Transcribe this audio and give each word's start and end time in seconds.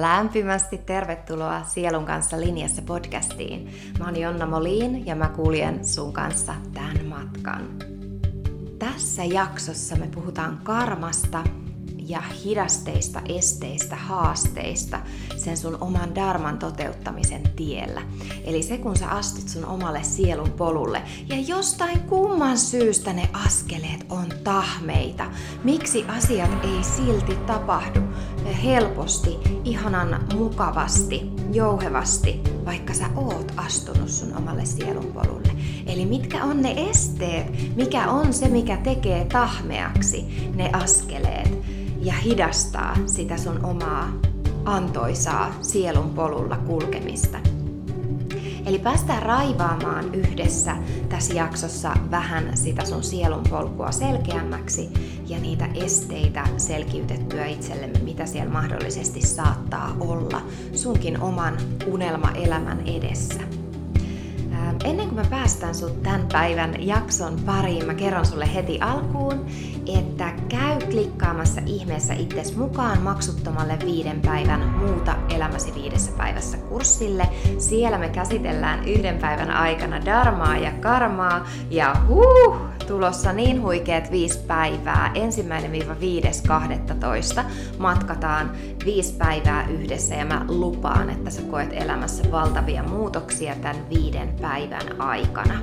Lämpimästi 0.00 0.78
tervetuloa 0.78 1.64
Sielun 1.64 2.04
kanssa 2.04 2.40
linjassa 2.40 2.82
podcastiin. 2.82 3.70
Mä 3.98 4.04
oon 4.04 4.20
Jonna 4.20 4.46
Molin 4.46 5.06
ja 5.06 5.16
mä 5.16 5.28
kuljen 5.28 5.84
sun 5.84 6.12
kanssa 6.12 6.54
tämän 6.74 7.06
matkan. 7.06 7.68
Tässä 8.78 9.24
jaksossa 9.24 9.96
me 9.96 10.08
puhutaan 10.14 10.60
karmasta 10.62 11.44
ja 12.08 12.22
hidasteista, 12.44 13.22
esteistä, 13.28 13.96
haasteista 13.96 15.00
sen 15.36 15.56
sun 15.56 15.78
oman 15.80 16.14
darman 16.14 16.58
toteuttamisen 16.58 17.42
tiellä. 17.56 18.02
Eli 18.44 18.62
se 18.62 18.78
kun 18.78 18.96
sä 18.96 19.08
astut 19.08 19.48
sun 19.48 19.64
omalle 19.64 20.02
sielun 20.02 20.50
polulle 20.50 21.02
ja 21.28 21.36
jostain 21.40 22.00
kumman 22.00 22.58
syystä 22.58 23.12
ne 23.12 23.28
askeleet 23.32 24.06
on 24.08 24.26
tahmeita. 24.44 25.24
Miksi 25.64 26.04
asiat 26.08 26.50
ei 26.64 26.84
silti 26.84 27.34
tapahdu 27.34 28.00
helposti, 28.64 29.38
ihanan 29.64 30.26
mukavasti, 30.34 31.30
jouhevasti, 31.52 32.40
vaikka 32.64 32.94
sä 32.94 33.06
oot 33.16 33.52
astunut 33.56 34.08
sun 34.08 34.36
omalle 34.36 34.64
sielun 34.64 35.12
polulle. 35.12 35.52
Eli 35.86 36.06
mitkä 36.06 36.44
on 36.44 36.62
ne 36.62 36.74
esteet, 36.90 37.76
mikä 37.76 38.10
on 38.10 38.32
se, 38.32 38.48
mikä 38.48 38.76
tekee 38.76 39.24
tahmeaksi 39.24 40.50
ne 40.54 40.70
askeleet 40.72 41.77
ja 42.00 42.12
hidastaa 42.12 42.96
sitä 43.06 43.36
sun 43.36 43.64
omaa 43.64 44.12
antoisaa 44.64 45.54
sielun 45.60 46.10
polulla 46.10 46.56
kulkemista. 46.56 47.38
Eli 48.66 48.78
päästään 48.78 49.22
raivaamaan 49.22 50.14
yhdessä 50.14 50.76
tässä 51.08 51.34
jaksossa 51.34 51.94
vähän 52.10 52.56
sitä 52.56 52.84
sun 52.84 53.02
sielun 53.02 53.42
polkua 53.50 53.92
selkeämmäksi 53.92 54.88
ja 55.26 55.38
niitä 55.38 55.68
esteitä 55.74 56.44
selkiytettyä 56.56 57.46
itsellemme, 57.46 57.98
mitä 57.98 58.26
siellä 58.26 58.52
mahdollisesti 58.52 59.20
saattaa 59.26 59.96
olla 60.00 60.42
sunkin 60.74 61.20
oman 61.20 61.56
unelmaelämän 61.86 62.80
edessä. 62.86 63.40
Ennen 64.84 65.08
kuin 65.08 65.20
mä 65.20 65.30
päästän 65.30 65.74
sut 65.74 66.02
tämän 66.02 66.26
päivän 66.32 66.86
jakson 66.86 67.36
pariin, 67.46 67.86
mä 67.86 67.94
kerron 67.94 68.26
sulle 68.26 68.54
heti 68.54 68.80
alkuun, 68.80 69.46
että 69.98 70.32
käy 70.48 70.78
klikkaamassa 70.90 71.60
ihmeessä 71.66 72.14
itses 72.14 72.56
mukaan 72.56 73.02
maksuttomalle 73.02 73.78
viiden 73.84 74.20
päivän 74.20 74.60
muuta 74.60 75.16
elämäsi 75.36 75.74
viidessä 75.74 76.12
päivässä 76.16 76.58
kurssille. 76.58 77.28
Siellä 77.58 77.98
me 77.98 78.08
käsitellään 78.08 78.84
yhden 78.84 79.18
päivän 79.18 79.50
aikana 79.50 80.04
darmaa 80.04 80.56
ja 80.56 80.72
karmaa 80.72 81.46
ja 81.70 81.96
huh, 82.08 82.56
tulossa 82.86 83.32
niin 83.32 83.62
huikeet 83.62 84.10
viisi 84.10 84.38
päivää. 84.38 85.10
Ensimmäinen 85.14 85.72
viiva 85.72 86.00
viides 86.00 86.42
12. 86.42 87.44
matkataan 87.78 88.52
viisi 88.84 89.14
päivää 89.14 89.68
yhdessä 89.68 90.14
ja 90.14 90.24
mä 90.24 90.44
lupaan, 90.48 91.10
että 91.10 91.30
sä 91.30 91.42
koet 91.42 91.72
elämässä 91.72 92.30
valtavia 92.32 92.82
muutoksia 92.82 93.54
tämän 93.54 93.88
viiden 93.90 94.28
päivän 94.40 94.67
aikana. 94.98 95.60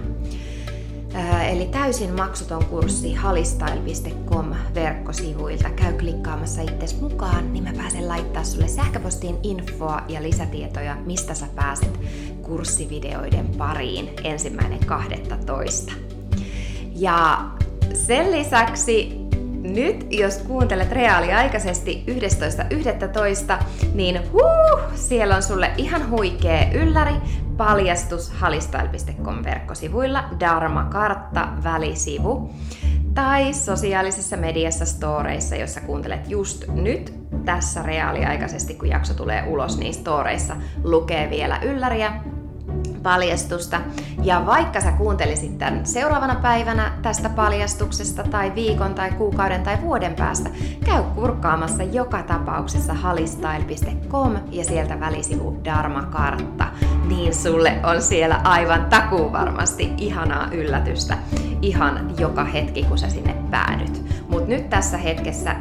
Eli 1.50 1.66
täysin 1.66 2.16
maksuton 2.16 2.66
kurssi 2.66 3.14
halistyle.com 3.14 4.54
verkkosivuilta. 4.74 5.70
Käy 5.70 5.94
klikkaamassa 5.94 6.62
itses 6.62 7.02
mukaan, 7.02 7.54
niin 7.54 7.64
mä 7.64 7.74
pääsen 7.78 8.08
laittaa 8.08 8.44
sulle 8.44 8.68
sähköpostiin 8.68 9.36
infoa 9.44 10.02
ja 10.08 10.24
lisätietoja, 10.24 10.96
mistä 10.96 11.34
sä 11.34 11.46
pääset 11.56 12.00
kurssivideoiden 12.42 13.48
pariin 13.58 14.10
ensimmäinen 14.24 14.80
12. 14.86 15.94
Ja 16.96 17.46
sen 17.94 18.32
lisäksi 18.32 19.25
nyt, 19.74 20.08
jos 20.10 20.38
kuuntelet 20.38 20.92
reaaliaikaisesti 20.92 22.04
11.11, 23.58 23.64
niin 23.94 24.32
huu, 24.32 24.80
siellä 24.96 25.36
on 25.36 25.44
sulle 25.44 25.72
ihan 25.78 26.10
huikea 26.10 26.72
ylläri, 26.74 27.14
paljastus 27.58 28.30
halistyle.com 28.30 29.44
verkkosivuilla, 29.44 30.24
Dharma-kartta 30.40 31.48
välisivu, 31.64 32.54
tai 33.14 33.54
sosiaalisessa 33.54 34.38
mediassa 34.38 34.86
storeissa, 34.86 35.56
jossa 35.56 35.82
kuuntelet 35.82 36.30
just 36.30 36.68
nyt 36.68 37.14
tässä 37.46 37.84
reaaliaikaisesti, 37.84 38.74
kun 38.74 38.90
jakso 38.90 39.14
tulee 39.14 39.44
ulos, 39.48 39.78
niin 39.78 39.94
storeissa 39.94 40.56
lukee 40.84 41.30
vielä 41.30 41.60
ylläriä, 41.64 42.14
paljastusta. 43.06 43.82
Ja 44.24 44.46
vaikka 44.46 44.82
sä 44.82 44.92
kuuntelisit 44.92 45.58
tämän 45.58 45.86
seuraavana 45.86 46.36
päivänä 46.36 46.92
tästä 47.02 47.30
paljastuksesta 47.30 48.24
tai 48.24 48.56
viikon 48.56 48.96
tai 48.96 49.12
kuukauden 49.12 49.64
tai 49.64 49.82
vuoden 49.82 50.16
päästä, 50.16 50.50
käy 50.86 51.04
kurkkaamassa 51.16 51.84
joka 51.84 52.24
tapauksessa 52.24 52.94
halistyle.com 52.94 54.36
ja 54.52 54.64
sieltä 54.64 55.00
välisivu 55.00 55.62
Dharma 55.64 56.02
Kartta. 56.02 56.68
Niin 57.08 57.36
sulle 57.36 57.80
on 57.84 58.02
siellä 58.02 58.42
aivan 58.44 58.86
takuu 58.86 59.32
varmasti 59.32 59.94
ihanaa 59.98 60.48
yllätystä 60.52 61.18
ihan 61.62 62.14
joka 62.20 62.44
hetki, 62.44 62.84
kun 62.84 62.98
sä 62.98 63.10
sinne 63.10 63.36
päädyt. 63.52 64.15
Mutta 64.36 64.50
nyt 64.50 64.70
tässä 64.70 64.98
hetkessä 64.98 65.56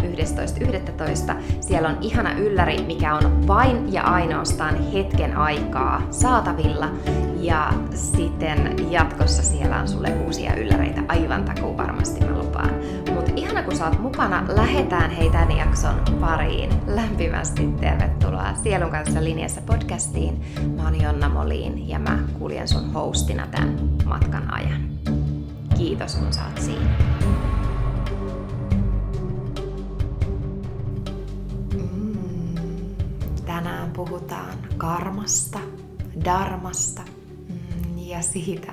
11.11. 1.28 1.34
siellä 1.60 1.88
on 1.88 1.98
ihana 2.00 2.32
ylläri, 2.32 2.84
mikä 2.86 3.14
on 3.14 3.46
vain 3.46 3.92
ja 3.92 4.02
ainoastaan 4.02 4.92
hetken 4.92 5.36
aikaa 5.36 6.02
saatavilla. 6.10 6.90
Ja 7.36 7.72
sitten 7.94 8.76
jatkossa 8.90 9.42
siellä 9.42 9.80
on 9.80 9.88
sulle 9.88 10.08
uusia 10.24 10.54
ylläreitä 10.54 11.00
aivan 11.08 11.44
takuu 11.44 11.76
varmasti 11.76 12.24
mä 12.24 12.38
lupaan. 12.38 12.70
Mutta 13.14 13.32
ihana 13.36 13.62
kun 13.62 13.76
sä 13.76 13.84
oot 13.84 13.98
mukana, 13.98 14.44
lähetään 14.48 15.10
hei 15.10 15.30
tämän 15.30 15.56
jakson 15.56 15.94
pariin. 16.20 16.70
Lämpimästi 16.86 17.68
tervetuloa 17.80 18.54
Sielun 18.54 18.90
kanssa 18.90 19.24
linjassa 19.24 19.60
podcastiin. 19.60 20.40
Mä 20.76 20.84
oon 20.84 21.02
Jonna 21.02 21.28
Molin 21.28 21.88
ja 21.88 21.98
mä 21.98 22.18
kuljen 22.38 22.68
sun 22.68 22.92
hostina 22.92 23.46
tämän 23.46 23.76
matkan 24.04 24.54
ajan. 24.54 24.88
Kiitos 25.76 26.14
kun 26.14 26.32
sä 26.32 26.40
oot 26.44 26.60
siinä. 26.60 26.90
Tänään 33.64 33.90
puhutaan 33.90 34.58
karmasta, 34.78 35.58
darmasta 36.24 37.02
mm, 37.48 37.98
ja 37.98 38.22
siitä, 38.22 38.72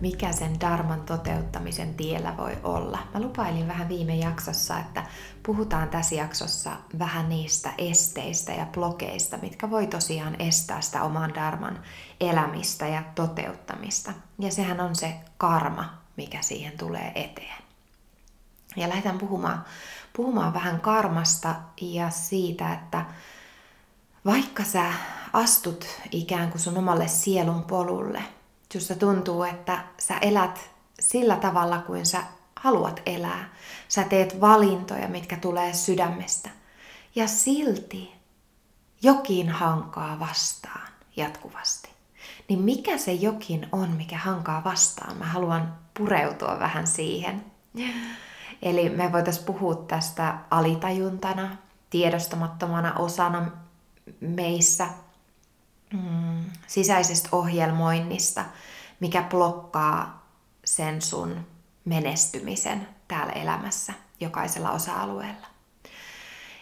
mikä 0.00 0.32
sen 0.32 0.60
darman 0.60 1.00
toteuttamisen 1.00 1.94
tiellä 1.94 2.36
voi 2.36 2.58
olla. 2.62 2.98
Mä 3.14 3.20
lupailin 3.20 3.68
vähän 3.68 3.88
viime 3.88 4.16
jaksossa, 4.16 4.78
että 4.78 5.04
puhutaan 5.42 5.88
tässä 5.88 6.14
jaksossa 6.14 6.76
vähän 6.98 7.28
niistä 7.28 7.72
esteistä 7.78 8.52
ja 8.52 8.66
blokeista, 8.66 9.36
mitkä 9.36 9.70
voi 9.70 9.86
tosiaan 9.86 10.36
estää 10.40 10.80
sitä 10.80 11.02
oman 11.02 11.34
darman 11.34 11.82
elämistä 12.20 12.88
ja 12.88 13.02
toteuttamista. 13.14 14.12
Ja 14.38 14.52
sehän 14.52 14.80
on 14.80 14.96
se 14.96 15.14
karma, 15.36 15.84
mikä 16.16 16.42
siihen 16.42 16.78
tulee 16.78 17.12
eteen. 17.14 17.62
Ja 18.76 18.88
lähdetään 18.88 19.18
puhumaan, 19.18 19.64
puhumaan 20.16 20.54
vähän 20.54 20.80
karmasta 20.80 21.54
ja 21.80 22.10
siitä, 22.10 22.72
että 22.72 23.04
vaikka 24.24 24.64
sä 24.64 24.84
astut 25.32 25.86
ikään 26.10 26.50
kuin 26.50 26.60
sun 26.60 26.78
omalle 26.78 27.08
sielun 27.08 27.62
polulle, 27.62 28.22
jossa 28.74 28.94
tuntuu, 28.94 29.42
että 29.42 29.84
sä 29.98 30.18
elät 30.18 30.70
sillä 31.00 31.36
tavalla 31.36 31.78
kuin 31.78 32.06
sä 32.06 32.22
haluat 32.56 33.02
elää, 33.06 33.50
sä 33.88 34.04
teet 34.04 34.40
valintoja, 34.40 35.08
mitkä 35.08 35.36
tulee 35.36 35.74
sydämestä, 35.74 36.50
ja 37.14 37.26
silti 37.26 38.14
jokin 39.02 39.50
hankaa 39.50 40.20
vastaan 40.20 40.88
jatkuvasti. 41.16 41.88
Niin 42.48 42.60
mikä 42.60 42.98
se 42.98 43.12
jokin 43.12 43.68
on, 43.72 43.90
mikä 43.90 44.18
hankaa 44.18 44.64
vastaan? 44.64 45.16
Mä 45.16 45.24
haluan 45.24 45.74
pureutua 45.94 46.58
vähän 46.58 46.86
siihen. 46.86 47.44
Eli 48.62 48.88
me 48.90 49.12
voitaisiin 49.12 49.46
puhua 49.46 49.74
tästä 49.74 50.38
alitajuntana, 50.50 51.56
tiedostamattomana 51.90 52.94
osana 52.94 53.50
meissä 54.20 54.88
mm, 55.92 56.44
sisäisestä 56.66 57.28
ohjelmoinnista, 57.32 58.44
mikä 59.00 59.22
blokkaa 59.22 60.26
sen 60.64 61.02
sun 61.02 61.46
menestymisen 61.84 62.88
täällä 63.08 63.32
elämässä 63.32 63.92
jokaisella 64.20 64.70
osa-alueella. 64.70 65.46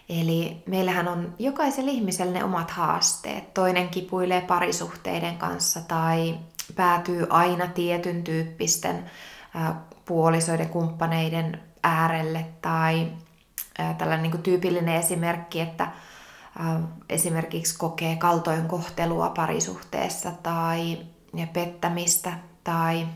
Eli 0.09 0.63
meillähän 0.67 1.09
on 1.09 1.35
jokaisella 1.39 1.91
ihmisellä 1.91 2.33
ne 2.33 2.45
omat 2.45 2.71
haasteet. 2.71 3.55
Toinen 3.55 3.89
kipuilee 3.89 4.41
parisuhteiden 4.41 5.39
kanssa 5.39 5.81
tai 5.81 6.39
päätyy 6.77 7.27
aina 7.31 7.67
tietyn 7.67 8.25
tyyppisten 8.25 9.11
puolisoiden, 10.05 10.69
kumppaneiden 10.69 11.63
äärelle 11.83 12.47
tai 12.63 13.13
tällainen 13.99 14.31
niin 14.31 14.43
tyypillinen 14.43 14.97
esimerkki, 14.97 15.61
että 15.61 15.89
esimerkiksi 17.09 17.79
kokee 17.79 18.17
kaltoinkohtelua 18.17 19.31
parisuhteessa 19.31 20.33
tai 20.43 20.99
pettämistä 21.53 22.33
tai 22.65 23.09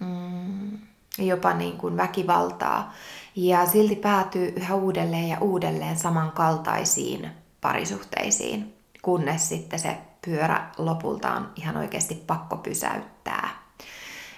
mm, 0.00 0.78
jopa 1.18 1.54
niin 1.54 1.78
kuin 1.78 1.96
väkivaltaa. 1.96 2.92
Ja 3.36 3.66
silti 3.66 3.96
päätyy 3.96 4.52
yhä 4.56 4.74
uudelleen 4.74 5.28
ja 5.28 5.38
uudelleen 5.40 5.98
samankaltaisiin 5.98 7.30
parisuhteisiin, 7.60 8.74
kunnes 9.02 9.48
sitten 9.48 9.78
se 9.78 9.98
pyörä 10.24 10.70
lopulta 10.78 11.32
on 11.32 11.52
ihan 11.56 11.76
oikeasti 11.76 12.14
pakko 12.26 12.56
pysäyttää. 12.56 13.48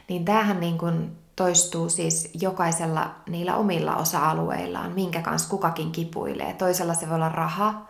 Niin 0.09 0.25
tämähän 0.25 0.61
niin 0.61 0.79
kuin 0.79 1.17
toistuu 1.39 1.89
siis 1.89 2.31
jokaisella 2.41 3.15
niillä 3.29 3.57
omilla 3.57 3.97
osa-alueillaan, 3.97 4.93
minkä 4.93 5.23
kanssa 5.23 5.49
kukakin 5.49 5.93
kipuilee. 5.93 6.53
Toisella 6.53 6.95
se 6.95 7.09
voi 7.09 7.15
olla 7.15 7.29
raha. 7.29 7.87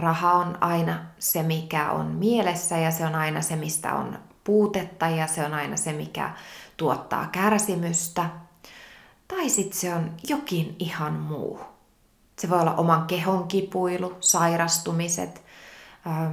Raha 0.00 0.32
on 0.32 0.58
aina 0.60 1.04
se, 1.18 1.42
mikä 1.42 1.90
on 1.90 2.06
mielessä 2.06 2.78
ja 2.78 2.90
se 2.90 3.06
on 3.06 3.14
aina 3.14 3.42
se, 3.42 3.56
mistä 3.56 3.94
on 3.94 4.18
puutetta 4.44 5.08
ja 5.08 5.26
se 5.26 5.44
on 5.44 5.54
aina 5.54 5.76
se, 5.76 5.92
mikä 5.92 6.30
tuottaa 6.76 7.26
kärsimystä. 7.32 8.26
Tai 9.28 9.48
sitten 9.48 9.78
se 9.78 9.94
on 9.94 10.10
jokin 10.28 10.76
ihan 10.78 11.12
muu. 11.12 11.60
Se 12.38 12.50
voi 12.50 12.60
olla 12.60 12.74
oman 12.74 13.06
kehon 13.06 13.48
kipuilu, 13.48 14.16
sairastumiset, 14.20 15.42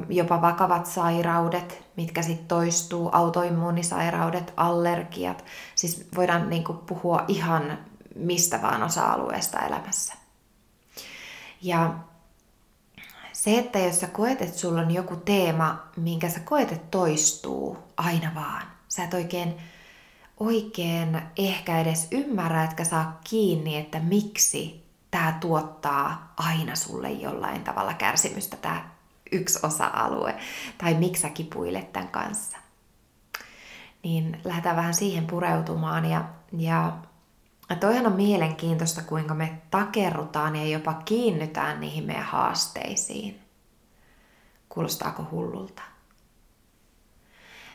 jopa 0.10 0.42
vakavat 0.42 0.86
sairaudet, 0.86 1.84
mitkä 1.96 2.22
sitten 2.22 2.48
toistuu, 2.48 3.10
autoimmuunisairaudet, 3.14 4.54
allergiat. 4.58 5.46
Siis 5.76 6.08
voidaan 6.16 6.50
niinku 6.50 6.74
puhua 6.74 7.26
ihan 7.28 7.78
mistä 8.16 8.62
vaan 8.62 8.84
osa-alueesta 8.84 9.60
elämässä. 9.60 10.14
Ja 11.62 11.94
se, 13.34 13.58
että 13.58 13.80
jos 13.80 14.00
sä 14.00 14.08
koet, 14.08 14.42
että 14.42 14.58
sulla 14.58 14.82
on 14.82 14.92
joku 14.92 15.16
teema, 15.16 15.84
minkä 15.96 16.30
sä 16.30 16.40
koet, 16.40 16.72
että 16.72 16.88
toistuu 16.92 17.78
aina 17.98 18.32
vaan. 18.36 18.68
Sä 18.90 19.04
et 19.04 19.14
oikein, 19.14 19.58
oikein 20.40 21.22
ehkä 21.38 21.80
edes 21.80 22.08
ymmärrä, 22.12 22.64
etkä 22.64 22.84
saa 22.84 23.20
kiinni, 23.24 23.78
että 23.78 24.00
miksi 24.00 24.86
tämä 25.12 25.38
tuottaa 25.40 26.34
aina 26.38 26.76
sulle 26.76 27.12
jollain 27.12 27.64
tavalla 27.64 27.94
kärsimystä, 27.94 28.58
tämä 28.58 28.90
yksi 29.32 29.60
osa-alue, 29.64 30.38
tai 30.78 30.94
miksi 30.94 31.22
sä 31.22 31.30
kipuilet 31.30 31.94
tämän 31.94 32.08
kanssa. 32.08 32.58
Niin 34.04 34.42
lähdetään 34.44 34.76
vähän 34.76 34.94
siihen 34.94 35.28
pureutumaan 35.28 36.06
ja, 36.06 36.26
ja 36.58 36.98
toihan 37.80 38.08
on 38.08 38.16
mielenkiintoista, 38.16 39.02
kuinka 39.02 39.34
me 39.34 39.62
takerrutaan 39.72 40.56
ja 40.56 40.66
jopa 40.66 40.94
kiinnytään 40.94 41.80
niihin 41.80 42.04
meidän 42.04 42.26
haasteisiin. 42.26 43.40
Kuulostaako 44.70 45.28
hullulta? 45.32 45.82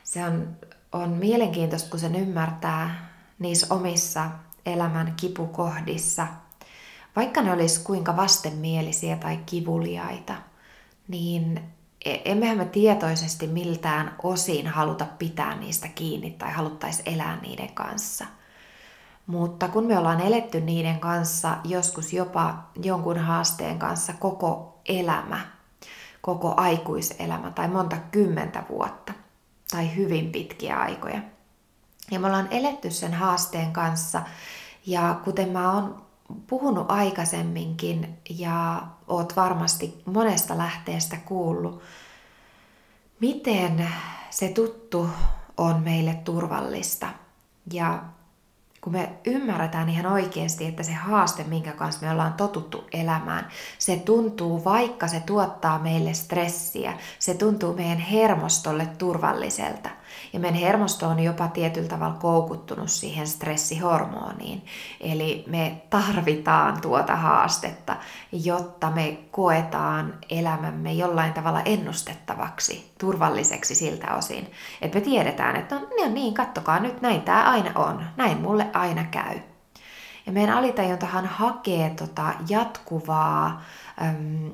Se 0.05 0.25
on, 0.25 0.57
on 0.93 1.11
mielenkiintoista, 1.11 1.91
kun 1.91 2.01
sen 2.01 2.15
ymmärtää 2.15 3.13
niissä 3.39 3.75
omissa 3.75 4.31
elämän 4.67 5.15
kipukohdissa, 5.17 6.27
vaikka 7.17 7.43
ne 7.43 7.53
olisi 7.53 7.81
kuinka 7.85 8.17
vastenmielisiä 8.17 9.17
tai 9.17 9.37
kivuliaita, 9.47 10.35
niin 11.09 11.61
e, 12.05 12.17
emmehän 12.25 12.59
me 12.59 12.65
tietoisesti 12.65 13.47
miltään 13.47 14.17
osin 14.23 14.67
haluta 14.67 15.07
pitää 15.19 15.57
niistä 15.57 15.89
kiinni 15.89 16.31
tai 16.31 16.53
haluttaisi 16.53 17.03
elää 17.07 17.41
niiden 17.41 17.73
kanssa– 17.75 18.27
mutta 19.27 19.69
kun 19.69 19.87
me 19.87 19.99
ollaan 19.99 20.21
eletty 20.21 20.61
niiden 20.61 21.01
kanssa, 21.01 21.57
joskus 21.65 22.13
jopa 22.13 22.55
jonkun 22.83 23.19
haasteen 23.19 23.79
kanssa 23.79 24.13
koko 24.13 24.81
elämä, 24.87 25.41
koko 26.21 26.55
aikuiselämä 26.57 27.51
tai 27.51 27.69
monta 27.69 27.97
kymmentä 28.11 28.63
vuotta 28.69 29.13
tai 29.71 29.97
hyvin 29.97 30.33
pitkiä 30.33 30.77
aikoja. 30.77 31.21
Ja 32.11 32.21
me 32.21 32.27
ollaan 32.27 32.49
eletty 32.51 32.91
sen 32.91 33.15
haasteen 33.15 33.73
kanssa 33.73 34.23
ja 34.87 35.21
kuten 35.25 35.49
mä 35.49 35.73
oon 35.73 36.03
puhunut 36.47 36.91
aikaisemminkin 36.91 38.19
ja 38.31 38.83
oot 39.13 39.37
varmasti 39.37 40.03
monesta 40.07 40.59
lähteestä 40.59 41.17
kuullut, 41.17 41.83
miten 43.21 43.89
se 44.31 44.49
tuttu 44.49 45.09
on 45.57 45.83
meille 45.83 46.15
turvallista? 46.15 47.09
Ja 47.73 48.03
kun 48.83 48.93
me 48.93 49.09
ymmärretään 49.25 49.89
ihan 49.89 50.13
oikeasti, 50.13 50.67
että 50.67 50.83
se 50.83 50.93
haaste, 50.93 51.45
minkä 51.45 51.73
kanssa 51.73 52.07
me 52.07 52.13
ollaan 52.13 52.33
totuttu 52.33 52.85
elämään, 52.93 53.49
se 53.79 53.97
tuntuu, 53.97 54.65
vaikka 54.65 55.09
se 55.09 55.21
tuottaa 55.21 55.79
meille 55.79 56.15
stressiä, 56.15 56.93
se 57.19 57.35
tuntuu 57.35 57.75
meidän 57.75 57.99
hermostolle 57.99 58.87
turvalliselta. 58.99 59.89
Ja 60.33 60.41
meidän 60.41 60.61
hermosto 60.61 61.09
on 61.09 61.21
jopa 61.21 61.49
tietyllä 61.49 61.89
tavalla 61.89 62.15
koukuttunut 62.15 62.91
siihen 62.91 63.27
stressihormoniin. 63.27 64.67
Eli 65.01 65.45
me 65.47 65.83
tarvitaan 65.91 66.81
tuota 66.81 67.17
haastetta, 67.17 67.97
jotta 68.33 68.91
me 68.91 69.19
koetaan 69.31 70.15
elämämme 70.31 70.93
jollain 70.93 71.33
tavalla 71.33 71.63
ennustettavaksi, 71.65 72.93
turvalliseksi 72.99 73.75
siltä 73.75 74.15
osin. 74.15 74.53
Että 74.83 74.99
me 74.99 75.05
tiedetään, 75.05 75.57
että 75.57 75.75
no 75.75 76.09
niin, 76.13 76.35
kattokaa 76.35 76.79
nyt, 76.79 77.01
näin 77.01 77.23
tämä 77.23 77.51
aina 77.51 77.71
on, 77.75 78.05
näin 78.17 78.39
mulle 78.39 78.67
aina 78.75 79.05
käy. 79.05 79.39
Ja 80.27 80.33
meidän 80.33 80.57
alitajuntahan 80.57 81.27
hakee 81.27 81.91
tota 81.91 82.35
jatkuvaa 82.49 83.63
äm, 84.03 84.51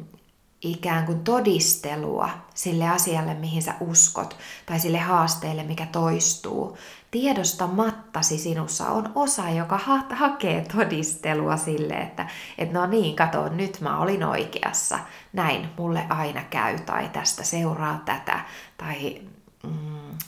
ikään 0.60 1.06
kuin 1.06 1.24
todistelua 1.24 2.30
sille 2.54 2.88
asialle, 2.88 3.34
mihin 3.34 3.62
sä 3.62 3.74
uskot, 3.80 4.36
tai 4.66 4.80
sille 4.80 4.98
haasteelle, 4.98 5.62
mikä 5.62 5.86
toistuu. 5.86 6.78
Tiedostamattasi 7.10 8.38
sinussa 8.38 8.88
on 8.88 9.12
osa, 9.14 9.50
joka 9.50 9.78
ha- 9.78 10.04
hakee 10.10 10.66
todistelua 10.76 11.56
sille, 11.56 11.94
että 11.94 12.26
et 12.58 12.72
no 12.72 12.86
niin, 12.86 13.16
kato, 13.16 13.48
nyt 13.48 13.80
mä 13.80 13.98
olin 13.98 14.24
oikeassa, 14.24 14.98
näin 15.32 15.68
mulle 15.78 16.06
aina 16.08 16.42
käy, 16.50 16.78
tai 16.78 17.08
tästä 17.08 17.44
seuraa 17.44 18.02
tätä, 18.04 18.40
tai 18.76 19.22
mm, 19.62 20.18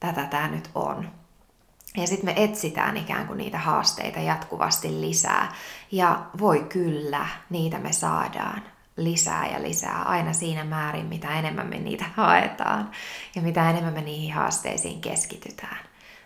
tätä 0.00 0.24
tämä 0.24 0.48
nyt 0.48 0.70
on. 0.74 1.19
Ja 1.96 2.06
sitten 2.06 2.24
me 2.24 2.44
etsitään 2.44 2.96
ikään 2.96 3.26
kuin 3.26 3.36
niitä 3.36 3.58
haasteita 3.58 4.20
jatkuvasti 4.20 5.00
lisää. 5.00 5.52
Ja 5.92 6.26
voi 6.40 6.66
kyllä, 6.68 7.26
niitä 7.50 7.78
me 7.78 7.92
saadaan 7.92 8.62
lisää 8.96 9.48
ja 9.48 9.62
lisää 9.62 10.02
aina 10.02 10.32
siinä 10.32 10.64
määrin, 10.64 11.06
mitä 11.06 11.38
enemmän 11.38 11.66
me 11.66 11.78
niitä 11.78 12.04
haetaan 12.16 12.90
ja 13.34 13.42
mitä 13.42 13.70
enemmän 13.70 13.92
me 13.92 14.00
niihin 14.00 14.34
haasteisiin 14.34 15.00
keskitytään. 15.00 15.78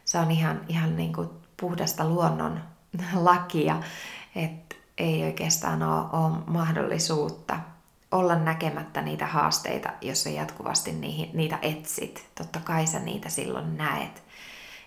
Se 0.05 0.19
on 0.19 0.31
ihan, 0.31 0.61
ihan 0.69 0.96
niin 0.96 1.12
kuin 1.12 1.28
puhdasta 1.61 2.08
luonnon 2.08 2.60
lakia, 3.14 3.82
että 4.37 4.76
ei 4.99 5.25
oikeastaan 5.25 5.82
ole, 5.82 6.05
ole 6.12 6.38
mahdollisuutta 6.46 7.56
olla 8.10 8.34
näkemättä 8.34 9.03
niitä 9.03 9.27
haasteita, 9.27 9.93
jos 10.00 10.22
sä 10.22 10.31
jatkuvasti 10.31 10.93
niihin, 10.93 11.31
niitä 11.34 11.58
etsit. 11.62 12.27
Totta 12.34 12.60
kai 12.60 12.86
sä 12.86 12.98
niitä 12.98 13.29
silloin 13.29 13.77
näet 13.77 14.24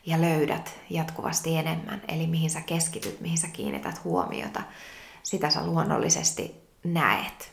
ja 0.08 0.22
löydät 0.22 0.80
jatkuvasti 0.90 1.58
enemmän. 1.58 2.02
Eli 2.08 2.28
mihin 2.28 2.50
sä 2.50 2.62
keskityt, 2.62 3.22
mihin 3.22 3.38
sä 3.38 3.48
kiinnität 3.48 4.04
huomiota, 4.04 4.64
sitä 5.24 5.50
sä 5.50 5.66
luonnollisesti 5.66 6.56
näet. 6.84 7.52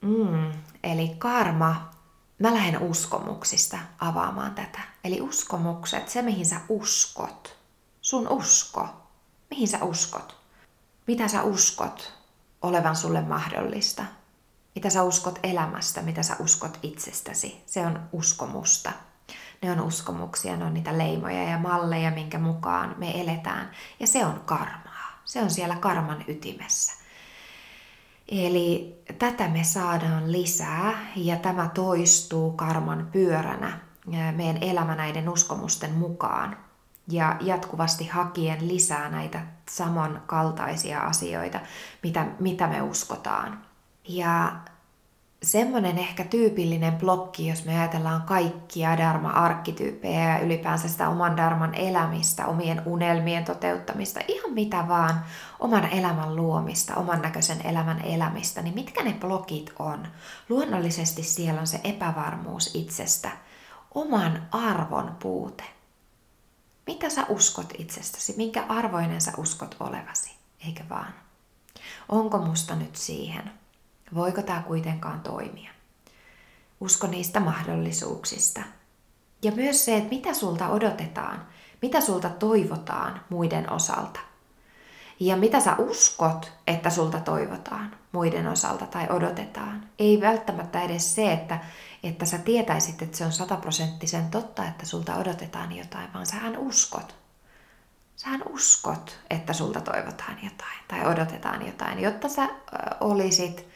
Mm, 0.00 0.52
eli 0.82 1.14
karma, 1.18 1.90
mä 2.38 2.54
lähden 2.54 2.82
uskomuksista 2.82 3.78
avaamaan 3.98 4.54
tätä. 4.54 4.80
Eli 5.04 5.20
uskomukset, 5.20 6.08
se 6.08 6.22
mihin 6.22 6.46
sä 6.46 6.60
uskot, 6.68 7.56
sun 8.00 8.28
usko, 8.28 8.88
mihin 9.50 9.68
sä 9.68 9.84
uskot, 9.84 10.36
mitä 11.06 11.28
sä 11.28 11.42
uskot 11.42 12.12
olevan 12.62 12.96
sulle 12.96 13.20
mahdollista, 13.20 14.04
mitä 14.74 14.90
sä 14.90 15.02
uskot 15.02 15.38
elämästä, 15.42 16.02
mitä 16.02 16.22
sä 16.22 16.36
uskot 16.38 16.78
itsestäsi, 16.82 17.62
se 17.66 17.86
on 17.86 18.08
uskomusta. 18.12 18.92
Ne 19.62 19.70
on 19.70 19.80
uskomuksia, 19.80 20.56
ne 20.56 20.64
on 20.64 20.74
niitä 20.74 20.98
leimoja 20.98 21.42
ja 21.42 21.58
malleja, 21.58 22.10
minkä 22.10 22.38
mukaan 22.38 22.94
me 22.98 23.20
eletään. 23.20 23.70
Ja 24.00 24.06
se 24.06 24.24
on 24.24 24.42
karmaa. 24.44 25.20
Se 25.24 25.42
on 25.42 25.50
siellä 25.50 25.76
karman 25.76 26.24
ytimessä. 26.28 26.92
Eli 28.28 28.98
tätä 29.18 29.48
me 29.48 29.64
saadaan 29.64 30.32
lisää 30.32 30.92
ja 31.16 31.36
tämä 31.36 31.70
toistuu 31.74 32.52
karman 32.52 33.08
pyöränä 33.12 33.78
meidän 34.36 34.62
elämä 34.62 34.94
näiden 34.94 35.28
uskomusten 35.28 35.92
mukaan 35.92 36.56
ja 37.08 37.36
jatkuvasti 37.40 38.06
hakien 38.06 38.68
lisää 38.68 39.08
näitä 39.08 39.40
samankaltaisia 39.70 41.00
asioita, 41.00 41.60
mitä, 42.02 42.26
mitä 42.40 42.66
me 42.66 42.82
uskotaan. 42.82 43.64
Ja 44.08 44.56
semmoinen 45.46 45.98
ehkä 45.98 46.24
tyypillinen 46.24 46.92
blokki, 46.92 47.48
jos 47.48 47.64
me 47.64 47.78
ajatellaan 47.78 48.22
kaikkia 48.22 48.96
dharma-arkkityyppejä 48.96 50.30
ja 50.30 50.38
ylipäänsä 50.38 50.88
sitä 50.88 51.08
oman 51.08 51.36
dharman 51.36 51.74
elämistä, 51.74 52.46
omien 52.46 52.82
unelmien 52.86 53.44
toteuttamista, 53.44 54.20
ihan 54.28 54.52
mitä 54.52 54.88
vaan, 54.88 55.24
oman 55.60 55.84
elämän 55.84 56.36
luomista, 56.36 56.94
oman 56.94 57.22
näköisen 57.22 57.66
elämän 57.66 58.00
elämistä, 58.04 58.62
niin 58.62 58.74
mitkä 58.74 59.02
ne 59.02 59.12
blokit 59.12 59.72
on? 59.78 60.08
Luonnollisesti 60.48 61.22
siellä 61.22 61.60
on 61.60 61.66
se 61.66 61.80
epävarmuus 61.84 62.74
itsestä, 62.74 63.30
oman 63.94 64.48
arvon 64.52 65.16
puute. 65.22 65.64
Mitä 66.86 67.10
sä 67.10 67.26
uskot 67.28 67.72
itsestäsi? 67.78 68.34
Minkä 68.36 68.64
arvoinen 68.68 69.20
sä 69.20 69.32
uskot 69.36 69.76
olevasi? 69.80 70.30
Eikö 70.66 70.82
vaan? 70.90 71.14
Onko 72.08 72.38
musta 72.38 72.74
nyt 72.74 72.96
siihen? 72.96 73.50
Voiko 74.14 74.42
tämä 74.42 74.62
kuitenkaan 74.62 75.20
toimia? 75.20 75.70
Usko 76.80 77.06
niistä 77.06 77.40
mahdollisuuksista. 77.40 78.60
Ja 79.42 79.52
myös 79.52 79.84
se, 79.84 79.96
että 79.96 80.08
mitä 80.08 80.34
sulta 80.34 80.68
odotetaan, 80.68 81.46
mitä 81.82 82.00
sulta 82.00 82.30
toivotaan 82.30 83.20
muiden 83.28 83.72
osalta. 83.72 84.20
Ja 85.20 85.36
mitä 85.36 85.60
sä 85.60 85.76
uskot, 85.78 86.52
että 86.66 86.90
sulta 86.90 87.20
toivotaan 87.20 87.96
muiden 88.12 88.48
osalta 88.48 88.86
tai 88.86 89.06
odotetaan. 89.10 89.88
Ei 89.98 90.20
välttämättä 90.20 90.82
edes 90.82 91.14
se, 91.14 91.32
että, 91.32 91.58
että 92.02 92.26
sä 92.26 92.38
tietäisit, 92.38 93.02
että 93.02 93.16
se 93.16 93.24
on 93.24 93.32
sataprosenttisen 93.32 94.30
totta, 94.30 94.68
että 94.68 94.86
sulta 94.86 95.14
odotetaan 95.14 95.76
jotain, 95.76 96.12
vaan 96.14 96.26
sähän 96.26 96.58
uskot. 96.58 97.16
Sähän 98.16 98.42
uskot, 98.50 99.18
että 99.30 99.52
sulta 99.52 99.80
toivotaan 99.80 100.38
jotain 100.42 100.78
tai 100.88 101.06
odotetaan 101.06 101.66
jotain, 101.66 102.00
jotta 102.00 102.28
sä 102.28 102.48
olisit 103.00 103.68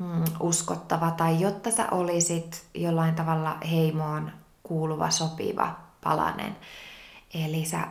mm, 0.00 0.24
uskottava 0.40 1.10
tai 1.10 1.40
jotta 1.40 1.70
sä 1.70 1.88
olisit 1.90 2.64
jollain 2.74 3.14
tavalla 3.14 3.58
heimoon 3.70 4.32
kuuluva, 4.62 5.10
sopiva, 5.10 5.76
palanen. 6.04 6.56
Eli 7.34 7.64
sä 7.64 7.88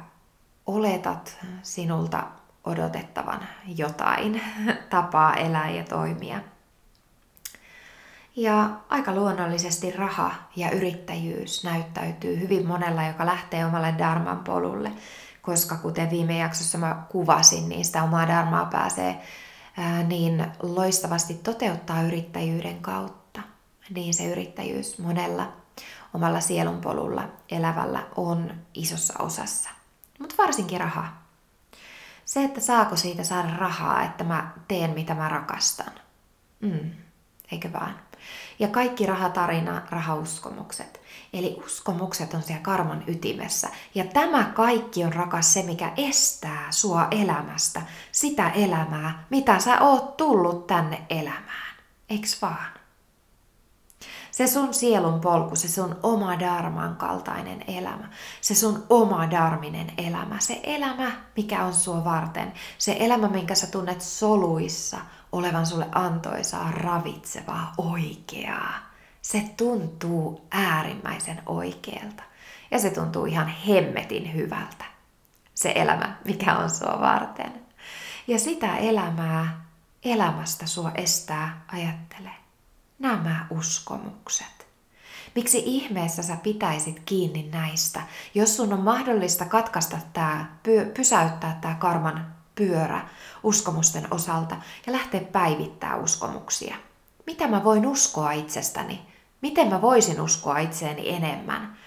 oletat 0.66 1.38
sinulta 1.63 2.24
odotettavan 2.63 3.39
jotain 3.75 4.42
tapaa 4.89 5.34
elää 5.34 5.70
ja 5.70 5.84
toimia. 5.84 6.39
Ja 8.36 8.70
aika 8.89 9.16
luonnollisesti 9.16 9.92
raha 9.92 10.32
ja 10.56 10.72
yrittäjyys 10.72 11.63
näyttäytyy 11.63 12.39
hyvin 12.39 12.68
monella, 12.68 13.04
joka 13.04 13.25
lähtee 13.25 13.66
omalle 13.66 13.96
Dharman 13.98 14.39
polulle, 14.39 14.92
koska 15.42 15.75
kuten 15.75 16.10
viime 16.10 16.38
jaksossa 16.38 16.78
mä 16.78 17.04
kuvasin, 17.10 17.70
niin 17.70 17.86
sitä 17.86 18.04
omaa 18.04 18.28
Dharmaa 18.28 18.66
pääsee 18.66 19.22
niin 20.08 20.46
loistavasti 20.64 21.34
toteuttaa 21.34 22.02
yrittäjyyden 22.02 22.82
kautta. 22.82 23.42
Niin 23.90 24.14
se 24.14 24.26
yrittäjyys 24.26 24.98
monella 24.98 25.54
omalla 26.14 26.40
sielunpolulla 26.40 27.30
elävällä 27.52 28.08
on 28.16 28.54
isossa 28.74 29.14
osassa. 29.20 29.70
Mutta 30.20 30.36
varsinkin 30.38 30.80
raha. 30.80 31.08
Se, 32.26 32.44
että 32.44 32.62
saako 32.62 32.96
siitä 32.96 33.24
saada 33.24 33.58
rahaa, 33.58 34.04
että 34.04 34.24
mä 34.24 34.52
teen 34.68 34.92
mitä 34.92 35.14
mä 35.14 35.30
rakastan. 35.30 35.94
Mm, 36.60 36.92
eikö 37.52 37.74
vaan? 37.74 38.00
Ja 38.60 38.68
kaikki 38.68 39.06
rahatarina, 39.06 39.82
rahauskomukset. 39.90 40.99
Eli 41.34 41.62
uskomukset 41.66 42.34
on 42.34 42.44
siellä 42.44 42.64
karman 42.64 43.04
ytimessä. 43.08 43.70
Ja 43.96 44.04
tämä 44.04 44.44
kaikki 44.44 45.04
on 45.04 45.14
rakas 45.14 45.54
se, 45.54 45.64
mikä 45.64 45.94
estää 45.98 46.68
sua 46.70 47.08
elämästä. 47.12 47.82
Sitä 48.12 48.50
elämää, 48.50 49.26
mitä 49.30 49.60
sä 49.60 49.82
oot 49.82 50.18
tullut 50.18 50.68
tänne 50.68 51.06
elämään. 51.10 51.76
Eiks 52.10 52.42
vaan? 52.42 52.80
Se 54.32 54.48
sun 54.48 54.74
sielun 54.74 55.22
polku, 55.22 55.56
se 55.56 55.68
sun 55.68 55.96
oma 56.04 56.40
darman 56.40 56.96
kaltainen 56.96 57.64
elämä, 57.68 58.10
se 58.42 58.56
sun 58.56 58.84
oma 58.90 59.32
darminen 59.32 59.92
elämä, 59.98 60.40
se 60.40 60.60
elämä, 60.64 61.12
mikä 61.38 61.66
on 61.66 61.74
sua 61.74 62.04
varten, 62.04 62.54
se 62.78 62.98
elämä, 63.00 63.28
minkä 63.28 63.56
sä 63.56 63.68
tunnet 63.68 64.02
soluissa 64.02 64.98
olevan 65.32 65.66
sulle 65.66 65.88
antoisaa, 65.92 66.72
ravitsevaa, 66.72 67.74
oikeaa. 67.78 68.88
Se 69.32 69.50
tuntuu 69.58 70.48
äärimmäisen 70.52 71.42
oikealta 71.46 72.24
ja 72.72 72.80
se 72.80 72.90
tuntuu 72.90 73.26
ihan 73.26 73.48
hemmetin 73.48 74.34
hyvältä. 74.34 74.86
Se 75.54 75.74
elämä, 75.76 76.16
mikä 76.26 76.58
on 76.58 76.70
sua 76.70 76.98
varten. 77.00 77.66
Ja 78.28 78.40
sitä 78.40 78.78
elämää 78.78 79.66
elämästä 80.04 80.68
sua 80.68 80.92
estää 80.96 81.66
ajattele 81.74 82.30
nämä 83.00 83.48
uskomukset? 83.50 84.68
Miksi 85.36 85.64
ihmeessä 85.66 86.24
sä 86.24 86.36
pitäisit 86.36 87.02
kiinni 87.06 87.50
näistä, 87.52 88.02
jos 88.36 88.56
sun 88.56 88.74
on 88.74 88.82
mahdollista 88.82 89.46
katkaista 89.46 89.98
tämä, 90.14 90.46
pysäyttää 90.94 91.58
tämä 91.62 91.76
karman 91.76 92.36
pyörä 92.56 93.08
uskomusten 93.44 94.08
osalta 94.12 94.56
ja 94.88 94.94
lähteä 94.94 95.22
päivittää 95.22 95.96
uskomuksia? 95.96 96.76
Mitä 97.26 97.48
mä 97.48 97.64
voin 97.64 97.88
uskoa 97.88 98.32
itsestäni? 98.32 99.09
Miten 99.41 99.67
mä 99.67 99.81
voisin 99.81 100.22
uskoa 100.22 100.58
itseeni 100.58 101.10
enemmän? 101.10 101.77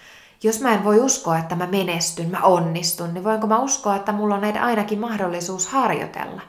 Jos 0.43 0.61
mä 0.61 0.75
en 0.75 0.85
voi 0.85 1.01
uskoa, 1.01 1.39
että 1.39 1.57
mä 1.57 1.67
menestyn, 1.67 2.31
mä 2.31 2.41
onnistun, 2.41 3.15
niin 3.15 3.25
voinko 3.25 3.47
mä 3.47 3.59
uskoa, 3.59 3.97
että 3.97 4.13
mulla 4.13 4.35
on 4.35 4.45
ainakin 4.61 4.99
mahdollisuus 4.99 5.69
harjoitella? 5.69 6.43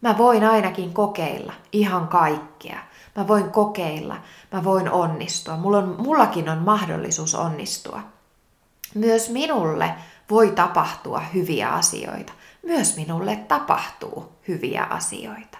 Mä 0.00 0.18
voin 0.18 0.44
ainakin 0.44 0.94
kokeilla 0.94 1.52
ihan 1.72 2.08
kaikkea. 2.08 2.78
Mä 3.16 3.28
voin 3.28 3.50
kokeilla, 3.50 4.16
mä 4.52 4.64
voin 4.64 4.90
onnistua. 4.90 5.56
Mulla 5.56 5.78
on, 5.78 5.94
mullakin 5.98 6.48
on 6.48 6.58
mahdollisuus 6.58 7.34
onnistua. 7.34 8.00
Myös 8.94 9.30
minulle 9.30 9.94
voi 10.30 10.50
tapahtua 10.50 11.20
hyviä 11.20 11.68
asioita. 11.68 12.32
Myös 12.62 12.96
minulle 12.96 13.36
tapahtuu 13.36 14.32
hyviä 14.48 14.84
asioita. 14.84 15.58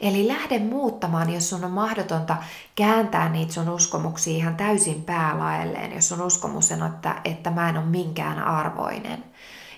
Eli 0.00 0.28
lähde 0.28 0.58
muuttamaan, 0.58 1.32
jos 1.32 1.48
sun 1.48 1.64
on 1.64 1.70
mahdotonta 1.70 2.36
kääntää 2.74 3.28
niitä 3.28 3.52
sun 3.52 3.68
uskomuksia 3.68 4.36
ihan 4.36 4.56
täysin 4.56 5.04
päälaelleen, 5.04 5.92
jos 5.92 6.08
sun 6.08 6.22
uskomus 6.22 6.72
on, 6.72 6.86
että, 6.86 7.20
että 7.24 7.50
mä 7.50 7.68
en 7.68 7.76
ole 7.76 7.84
minkään 7.84 8.38
arvoinen. 8.38 9.24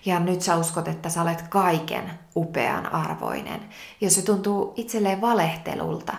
Ja 0.05 0.21
nyt 0.21 0.43
sä 0.43 0.57
uskot, 0.57 0.88
että 0.88 1.09
sä 1.09 1.23
olet 1.23 1.43
kaiken 1.49 2.11
upean 2.37 2.93
arvoinen. 2.93 3.61
Jos 4.00 4.14
se 4.14 4.23
tuntuu 4.23 4.75
itselleen 4.76 5.21
valehtelulta, 5.21 6.12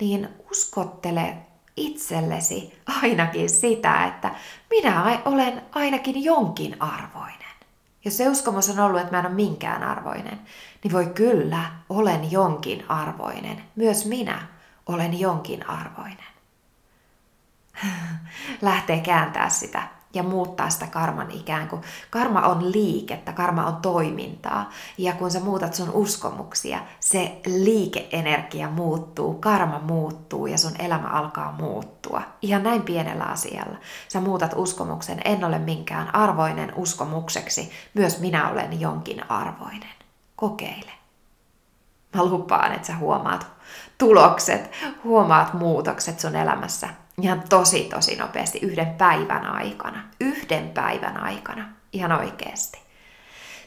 niin 0.00 0.28
uskottele 0.50 1.36
itsellesi 1.76 2.80
ainakin 3.02 3.50
sitä, 3.50 4.06
että 4.06 4.34
minä 4.70 5.20
olen 5.24 5.62
ainakin 5.72 6.24
jonkin 6.24 6.82
arvoinen. 6.82 7.41
Jos 8.04 8.16
se 8.16 8.28
uskomus 8.28 8.70
on 8.70 8.80
ollut, 8.80 9.00
että 9.00 9.12
mä 9.12 9.18
en 9.18 9.26
ole 9.26 9.34
minkään 9.34 9.82
arvoinen, 9.82 10.40
niin 10.84 10.92
voi 10.92 11.06
kyllä, 11.06 11.64
olen 11.88 12.32
jonkin 12.32 12.84
arvoinen. 12.90 13.64
Myös 13.76 14.06
minä 14.06 14.46
olen 14.86 15.20
jonkin 15.20 15.68
arvoinen. 15.68 16.32
Lähtee 18.62 19.00
kääntää 19.00 19.48
sitä 19.48 19.88
ja 20.14 20.22
muuttaa 20.22 20.70
sitä 20.70 20.86
karman 20.86 21.30
ikään 21.30 21.68
kuin. 21.68 21.82
Karma 22.10 22.40
on 22.40 22.72
liikettä, 22.72 23.32
karma 23.32 23.66
on 23.66 23.76
toimintaa. 23.76 24.70
Ja 24.98 25.12
kun 25.12 25.30
sä 25.30 25.40
muutat 25.40 25.74
sun 25.74 25.90
uskomuksia, 25.90 26.80
se 27.00 27.40
liikeenergia 27.46 28.70
muuttuu, 28.70 29.34
karma 29.34 29.78
muuttuu 29.78 30.46
ja 30.46 30.58
sun 30.58 30.72
elämä 30.78 31.08
alkaa 31.08 31.52
muuttua. 31.52 32.22
Ihan 32.42 32.62
näin 32.62 32.82
pienellä 32.82 33.24
asialla. 33.24 33.76
Sä 34.08 34.20
muutat 34.20 34.52
uskomuksen, 34.56 35.20
en 35.24 35.44
ole 35.44 35.58
minkään 35.58 36.14
arvoinen 36.14 36.72
uskomukseksi, 36.76 37.70
myös 37.94 38.20
minä 38.20 38.50
olen 38.50 38.80
jonkin 38.80 39.30
arvoinen. 39.30 39.92
Kokeile. 40.36 40.92
Mä 42.14 42.24
lupaan, 42.24 42.72
että 42.72 42.86
sä 42.86 42.96
huomaat 42.96 43.46
tulokset, 43.98 44.70
huomaat 45.04 45.54
muutokset 45.54 46.20
sun 46.20 46.36
elämässä 46.36 46.88
ihan 47.20 47.42
tosi 47.48 47.84
tosi 47.84 48.16
nopeasti 48.16 48.58
yhden 48.58 48.94
päivän 48.94 49.46
aikana. 49.46 50.04
Yhden 50.20 50.68
päivän 50.68 51.16
aikana, 51.16 51.68
ihan 51.92 52.12
oikeasti. 52.12 52.82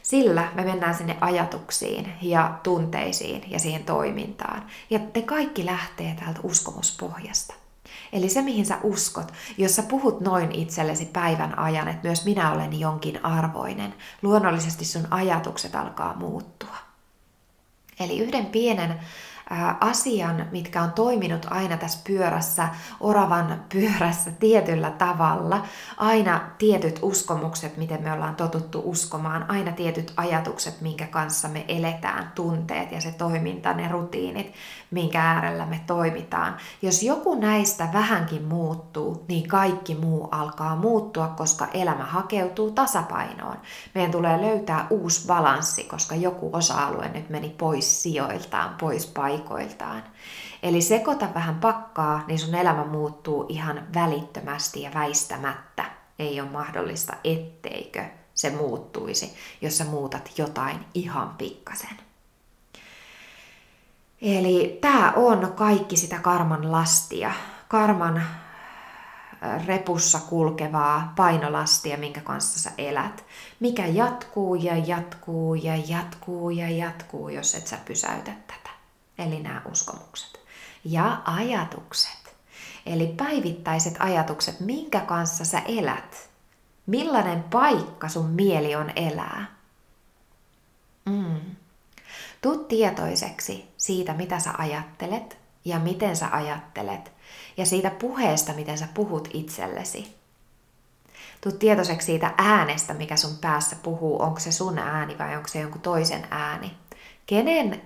Sillä 0.02 0.48
me 0.54 0.64
mennään 0.64 0.94
sinne 0.94 1.16
ajatuksiin 1.20 2.12
ja 2.22 2.58
tunteisiin 2.62 3.50
ja 3.50 3.58
siihen 3.58 3.84
toimintaan. 3.84 4.66
Ja 4.90 4.98
te 4.98 5.22
kaikki 5.22 5.66
lähtee 5.66 6.16
täältä 6.20 6.40
uskomuspohjasta. 6.42 7.54
Eli 8.12 8.28
se, 8.28 8.42
mihin 8.42 8.66
sä 8.66 8.78
uskot, 8.82 9.32
jos 9.58 9.76
sä 9.76 9.82
puhut 9.82 10.20
noin 10.20 10.52
itsellesi 10.52 11.04
päivän 11.04 11.58
ajan, 11.58 11.88
että 11.88 12.08
myös 12.08 12.24
minä 12.24 12.52
olen 12.52 12.80
jonkin 12.80 13.24
arvoinen, 13.24 13.94
luonnollisesti 14.22 14.84
sun 14.84 15.06
ajatukset 15.10 15.74
alkaa 15.74 16.14
muuttua. 16.14 16.76
Eli 18.00 18.18
yhden 18.18 18.46
pienen 18.46 19.00
asian, 19.80 20.46
mitkä 20.52 20.82
on 20.82 20.92
toiminut 20.92 21.46
aina 21.50 21.76
tässä 21.76 21.98
pyörässä, 22.06 22.68
oravan 23.00 23.64
pyörässä 23.72 24.30
tietyllä 24.30 24.90
tavalla. 24.90 25.62
Aina 25.96 26.40
tietyt 26.58 26.98
uskomukset, 27.02 27.76
miten 27.76 28.02
me 28.02 28.12
ollaan 28.12 28.36
totuttu 28.36 28.82
uskomaan, 28.84 29.50
aina 29.50 29.72
tietyt 29.72 30.12
ajatukset, 30.16 30.80
minkä 30.80 31.06
kanssa 31.06 31.48
me 31.48 31.64
eletään, 31.68 32.32
tunteet 32.34 32.92
ja 32.92 33.00
se 33.00 33.12
toiminta, 33.12 33.72
ne 33.72 33.88
rutiinit, 33.88 34.52
minkä 34.90 35.22
äärellä 35.22 35.66
me 35.66 35.80
toimitaan. 35.86 36.56
Jos 36.82 37.02
joku 37.02 37.34
näistä 37.34 37.88
vähänkin 37.92 38.44
muuttuu, 38.44 39.24
niin 39.28 39.48
kaikki 39.48 39.94
muu 39.94 40.28
alkaa 40.30 40.76
muuttua, 40.76 41.28
koska 41.28 41.66
elämä 41.74 42.04
hakeutuu 42.04 42.70
tasapainoon. 42.70 43.56
Meidän 43.94 44.12
tulee 44.12 44.42
löytää 44.42 44.86
uusi 44.90 45.26
balanssi, 45.26 45.84
koska 45.84 46.14
joku 46.14 46.50
osa-alue 46.52 47.08
nyt 47.08 47.30
meni 47.30 47.54
pois 47.58 48.02
sijoiltaan, 48.02 48.74
pois 48.80 49.06
paikoiltaan. 49.06 49.35
Eli 50.62 50.82
sekoita 50.82 51.34
vähän 51.34 51.54
pakkaa, 51.54 52.24
niin 52.26 52.38
sun 52.38 52.54
elämä 52.54 52.84
muuttuu 52.84 53.46
ihan 53.48 53.86
välittömästi 53.94 54.82
ja 54.82 54.90
väistämättä. 54.94 55.84
Ei 56.18 56.40
ole 56.40 56.50
mahdollista, 56.50 57.12
etteikö 57.24 58.04
se 58.34 58.50
muuttuisi, 58.50 59.34
jos 59.60 59.78
sä 59.78 59.84
muutat 59.84 60.30
jotain 60.38 60.86
ihan 60.94 61.34
pikkasen. 61.38 61.96
Eli 64.22 64.78
tämä 64.80 65.12
on 65.16 65.52
kaikki 65.56 65.96
sitä 65.96 66.18
karman 66.18 66.72
lastia, 66.72 67.32
karman 67.68 68.22
repussa 69.66 70.20
kulkevaa 70.28 71.12
painolastia, 71.16 71.96
minkä 71.96 72.20
kanssa 72.20 72.58
sä 72.58 72.70
elät, 72.78 73.24
mikä 73.60 73.86
jatkuu 73.86 74.54
ja 74.54 74.76
jatkuu 74.76 75.54
ja 75.54 75.76
jatkuu 75.76 76.50
ja 76.50 76.70
jatkuu, 76.70 77.28
jos 77.28 77.54
et 77.54 77.66
sä 77.66 77.78
pysäytä 77.84 78.32
tätä. 78.46 78.65
Eli 79.18 79.40
nämä 79.40 79.62
uskomukset. 79.70 80.40
Ja 80.84 81.22
ajatukset. 81.24 82.36
Eli 82.86 83.06
päivittäiset 83.06 83.94
ajatukset, 83.98 84.60
minkä 84.60 85.00
kanssa 85.00 85.44
sä 85.44 85.58
elät. 85.58 86.28
Millainen 86.86 87.42
paikka 87.42 88.08
sun 88.08 88.26
mieli 88.26 88.76
on 88.76 88.92
elää. 88.96 89.56
Mm. 91.04 91.40
Tuu 92.42 92.64
tietoiseksi 92.64 93.68
siitä, 93.76 94.12
mitä 94.14 94.38
sä 94.38 94.50
ajattelet 94.58 95.38
ja 95.64 95.78
miten 95.78 96.16
sä 96.16 96.28
ajattelet 96.32 97.12
ja 97.56 97.66
siitä 97.66 97.90
puheesta, 97.90 98.52
miten 98.52 98.78
sä 98.78 98.88
puhut 98.94 99.28
itsellesi. 99.32 100.16
Tuu 101.40 101.52
tietoiseksi 101.52 102.06
siitä 102.06 102.34
äänestä, 102.38 102.94
mikä 102.94 103.16
sun 103.16 103.38
päässä 103.40 103.76
puhuu, 103.82 104.22
onko 104.22 104.40
se 104.40 104.52
sun 104.52 104.78
ääni 104.78 105.18
vai 105.18 105.36
onko 105.36 105.48
se 105.48 105.60
jonkun 105.60 105.80
toisen 105.80 106.26
ääni. 106.30 106.76
Kenen 107.26 107.82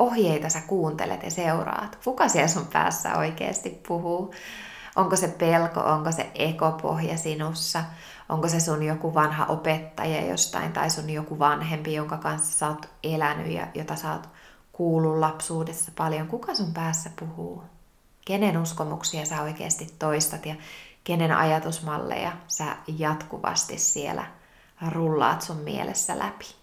ohjeita 0.00 0.48
sä 0.48 0.60
kuuntelet 0.60 1.22
ja 1.22 1.30
seuraat? 1.30 1.98
Kuka 2.04 2.28
siellä 2.28 2.48
sun 2.48 2.66
päässä 2.72 3.16
oikeasti 3.16 3.80
puhuu? 3.88 4.34
Onko 4.96 5.16
se 5.16 5.28
pelko, 5.28 5.80
onko 5.80 6.12
se 6.12 6.30
ekopohja 6.34 7.16
sinussa? 7.16 7.84
Onko 8.28 8.48
se 8.48 8.60
sun 8.60 8.82
joku 8.82 9.14
vanha 9.14 9.46
opettaja 9.46 10.26
jostain 10.26 10.72
tai 10.72 10.90
sun 10.90 11.10
joku 11.10 11.38
vanhempi, 11.38 11.94
jonka 11.94 12.16
kanssa 12.16 12.58
sä 12.58 12.68
oot 12.68 12.88
elänyt 13.02 13.52
ja 13.52 13.66
jota 13.74 13.96
sä 13.96 14.12
oot 14.12 14.28
kuullut 14.72 15.18
lapsuudessa 15.18 15.92
paljon? 15.96 16.28
Kuka 16.28 16.54
sun 16.54 16.72
päässä 16.72 17.10
puhuu? 17.18 17.62
Kenen 18.24 18.58
uskomuksia 18.58 19.26
sä 19.26 19.42
oikeasti 19.42 19.94
toistat 19.98 20.46
ja 20.46 20.54
kenen 21.04 21.36
ajatusmalleja 21.36 22.32
sä 22.46 22.76
jatkuvasti 22.98 23.78
siellä 23.78 24.26
rullaat 24.92 25.42
sun 25.42 25.56
mielessä 25.56 26.18
läpi? 26.18 26.59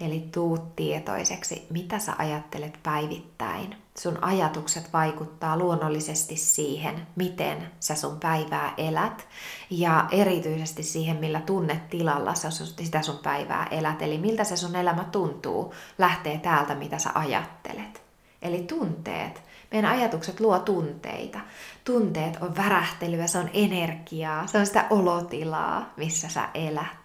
Eli 0.00 0.28
tuut 0.34 0.76
tietoiseksi, 0.76 1.66
mitä 1.70 1.98
sä 1.98 2.12
ajattelet 2.18 2.78
päivittäin. 2.82 3.76
Sun 3.98 4.24
ajatukset 4.24 4.92
vaikuttaa 4.92 5.56
luonnollisesti 5.56 6.36
siihen, 6.36 7.06
miten 7.16 7.70
sä 7.80 7.94
sun 7.94 8.20
päivää 8.20 8.74
elät 8.76 9.28
ja 9.70 10.08
erityisesti 10.10 10.82
siihen, 10.82 11.16
millä 11.16 11.40
tunnetilalla 11.40 12.34
sä 12.34 12.50
sitä 12.50 13.02
sun 13.02 13.18
päivää 13.18 13.66
elät. 13.70 14.02
Eli 14.02 14.18
miltä 14.18 14.44
se 14.44 14.56
sun 14.56 14.76
elämä 14.76 15.04
tuntuu, 15.04 15.74
lähtee 15.98 16.38
täältä, 16.38 16.74
mitä 16.74 16.98
sä 16.98 17.10
ajattelet. 17.14 18.02
Eli 18.42 18.62
tunteet. 18.62 19.42
Meidän 19.70 19.90
ajatukset 19.90 20.40
luo 20.40 20.58
tunteita. 20.58 21.40
Tunteet 21.84 22.36
on 22.40 22.56
värähtelyä, 22.56 23.26
se 23.26 23.38
on 23.38 23.50
energiaa, 23.52 24.46
se 24.46 24.58
on 24.58 24.66
sitä 24.66 24.86
olotilaa, 24.90 25.92
missä 25.96 26.28
sä 26.28 26.48
elät 26.54 26.97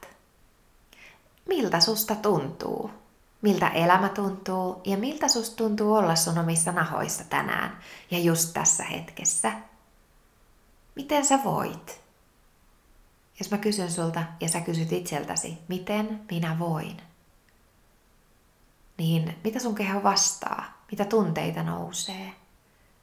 miltä 1.46 1.80
susta 1.80 2.16
tuntuu, 2.16 2.92
miltä 3.42 3.68
elämä 3.68 4.10
tuntuu 4.10 4.82
ja 4.86 4.98
miltä 4.98 5.28
susta 5.28 5.56
tuntuu 5.56 5.94
olla 5.94 6.16
sun 6.16 6.38
omissa 6.38 6.72
nahoissa 6.72 7.24
tänään 7.24 7.78
ja 8.12 8.20
just 8.20 8.54
tässä 8.54 8.84
hetkessä. 8.84 9.52
Miten 10.96 11.26
sä 11.26 11.40
voit? 11.44 12.02
Jos 13.40 13.52
mä 13.52 13.58
kysyn 13.58 13.92
sulta 13.92 14.24
ja 14.40 14.50
sä 14.50 14.62
kysyt 14.62 14.92
itseltäsi, 14.92 15.58
miten 15.68 16.22
minä 16.32 16.60
voin, 16.60 16.98
niin 18.98 19.36
mitä 19.44 19.60
sun 19.60 19.76
keho 19.76 20.04
vastaa? 20.04 20.84
Mitä 20.92 21.06
tunteita 21.06 21.64
nousee? 21.64 22.34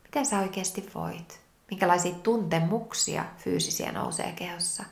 Miten 0.04 0.26
sä 0.26 0.38
oikeasti 0.38 0.90
voit? 0.94 1.40
Minkälaisia 1.70 2.14
tuntemuksia 2.14 3.24
fyysisiä 3.36 3.92
nousee 3.92 4.32
kehossa? 4.32 4.84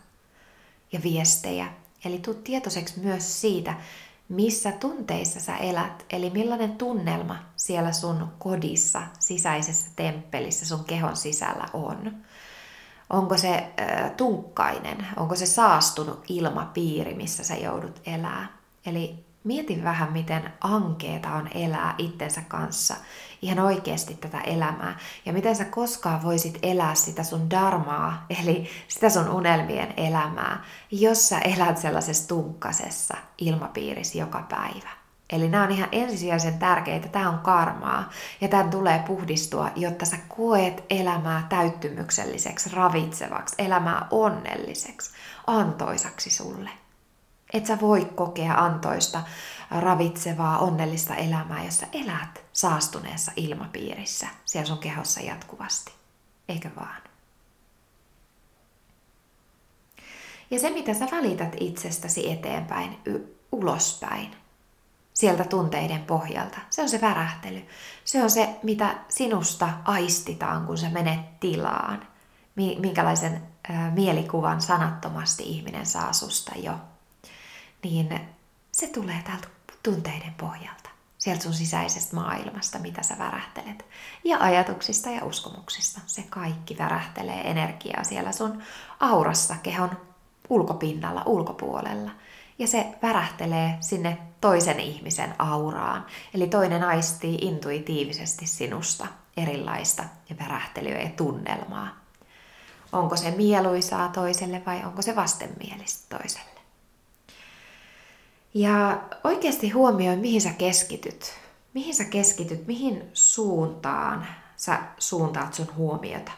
Ja 0.93 1.03
viestejä, 1.03 1.73
Eli 2.05 2.19
tuu 2.19 2.35
tietoiseksi 2.35 3.01
myös 3.01 3.41
siitä, 3.41 3.75
missä 4.29 4.73
tunteissa 4.73 5.41
sä 5.41 5.57
elät, 5.57 6.07
eli 6.11 6.31
millainen 6.31 6.73
tunnelma 6.73 7.37
siellä 7.57 7.93
sun 7.93 8.29
kodissa, 8.39 9.03
sisäisessä 9.19 9.91
temppelissä, 9.97 10.67
sun 10.67 10.85
kehon 10.85 11.17
sisällä 11.17 11.65
on. 11.73 12.17
Onko 13.11 13.39
se 13.39 13.73
äh, 13.81 14.11
tunkkainen, 14.17 15.07
onko 15.17 15.37
se 15.37 15.47
saastunut 15.47 16.25
ilmapiiri, 16.29 17.15
missä 17.15 17.45
sä 17.45 17.57
joudut 17.57 18.01
elää. 18.07 18.59
Eli 18.87 19.28
mieti 19.45 19.85
vähän, 19.85 20.13
miten 20.13 20.53
ankeeta 20.61 21.33
on 21.33 21.49
elää 21.55 21.95
itsensä 21.99 22.43
kanssa 22.49 22.97
ihan 23.43 23.59
oikeasti 23.59 24.15
tätä 24.15 24.41
elämää. 24.41 24.99
Ja 25.27 25.33
miten 25.33 25.57
sä 25.57 25.65
koskaan 25.65 26.23
voisit 26.23 26.59
elää 26.63 26.95
sitä 26.95 27.23
sun 27.23 27.51
darmaa, 27.51 28.27
eli 28.41 28.71
sitä 28.89 29.11
sun 29.11 29.29
unelmien 29.29 29.95
elämää, 29.97 30.65
jos 30.91 31.29
sä 31.29 31.39
elät 31.39 31.79
sellaisessa 31.79 32.29
tunkkasessa 32.29 33.17
ilmapiirissä 33.39 34.19
joka 34.19 34.47
päivä. 34.49 34.99
Eli 35.33 35.49
nämä 35.49 35.65
on 35.65 35.71
ihan 35.71 35.89
ensisijaisen 35.93 36.59
tärkeitä. 36.59 37.09
Tämä 37.09 37.31
on 37.31 37.39
karmaa 37.39 38.11
ja 38.41 38.49
tämän 38.49 38.71
tulee 38.71 39.05
puhdistua, 39.07 39.71
jotta 39.77 40.07
sä 40.07 40.17
koet 40.29 40.85
elämää 40.91 41.47
täyttymykselliseksi, 41.49 42.71
ravitsevaksi, 42.73 43.55
elämää 43.59 44.07
onnelliseksi, 44.11 45.11
antoisaksi 45.47 46.31
sulle. 46.31 46.71
Et 47.53 47.67
sä 47.67 47.81
voi 47.81 48.05
kokea 48.05 48.55
antoista, 48.55 49.23
ravitsevaa, 49.71 50.59
onnellista 50.59 51.15
elämää, 51.15 51.65
jossa 51.65 51.87
elät 51.93 52.45
saastuneessa 52.53 53.33
ilmapiirissä 53.37 54.27
siellä 54.45 54.67
sun 54.67 54.79
kehossa 54.79 55.21
jatkuvasti. 55.21 55.93
Eikö 56.49 56.71
vaan? 56.77 57.03
Ja 60.51 60.59
se, 60.59 60.71
mitä 60.71 60.95
sä 60.95 61.09
välität 61.11 61.57
itsestäsi 61.61 62.33
eteenpäin, 62.33 62.99
y- 63.05 63.39
ulospäin, 63.53 64.37
sieltä 65.15 65.45
tunteiden 65.45 66.05
pohjalta, 66.05 66.59
se 66.71 66.83
on 66.83 66.89
se 66.89 67.01
värähtely. 67.01 67.63
Se 68.05 68.23
on 68.23 68.31
se, 68.31 68.57
mitä 68.63 68.99
sinusta 69.09 69.69
aistitaan, 69.85 70.67
kun 70.67 70.79
sä 70.79 70.91
menet 70.91 71.41
tilaan. 71.41 72.09
Minkälaisen 72.57 73.43
mielikuvan 73.95 74.63
sanattomasti 74.63 75.43
ihminen 75.43 75.87
saa 75.87 76.13
susta 76.13 76.53
jo 76.57 76.73
niin 77.83 78.21
se 78.73 78.87
tulee 78.87 79.23
täältä 79.25 79.49
tunteiden 79.83 80.35
pohjalta, 80.35 80.91
sieltä 81.19 81.43
sun 81.43 81.55
sisäisestä 81.55 82.17
maailmasta, 82.17 82.79
mitä 82.79 83.03
sä 83.03 83.19
värähtelet. 83.19 83.85
Ja 84.25 84.39
ajatuksista 84.41 85.11
ja 85.11 85.25
uskomuksista. 85.25 86.01
Se 86.07 86.25
kaikki 86.31 86.79
värähtelee 86.79 87.51
energiaa 87.51 88.05
siellä 88.05 88.33
sun 88.33 88.63
aurassa, 89.01 89.55
kehon 89.63 89.91
ulkopinnalla, 90.49 91.23
ulkopuolella. 91.27 92.11
Ja 92.59 92.67
se 92.67 92.87
värähtelee 93.03 93.77
sinne 93.81 94.19
toisen 94.41 94.81
ihmisen 94.81 95.35
auraan. 95.39 96.07
Eli 96.35 96.47
toinen 96.47 96.85
aistii 96.85 97.35
intuitiivisesti 97.35 98.47
sinusta 98.47 99.07
erilaista 99.37 100.05
ja 100.31 100.37
värähtelyä 100.39 100.99
ja 100.99 101.11
tunnelmaa. 101.17 101.89
Onko 102.93 103.17
se 103.17 103.31
mieluisaa 103.31 104.09
toiselle 104.09 104.63
vai 104.67 104.85
onko 104.85 105.03
se 105.03 105.17
vastenmielistä 105.17 106.19
toiselle? 106.19 106.58
Ja 108.55 109.01
oikeasti 109.25 109.71
huomioi, 109.71 110.17
mihin 110.17 110.41
sä 110.41 110.51
keskityt. 110.53 111.33
Mihin 111.75 111.95
sä 111.95 112.05
keskityt, 112.05 112.67
mihin 112.67 113.11
suuntaan 113.13 114.27
sä 114.57 114.79
suuntaat 114.99 115.55
sun 115.55 115.69
huomiota. 115.77 116.33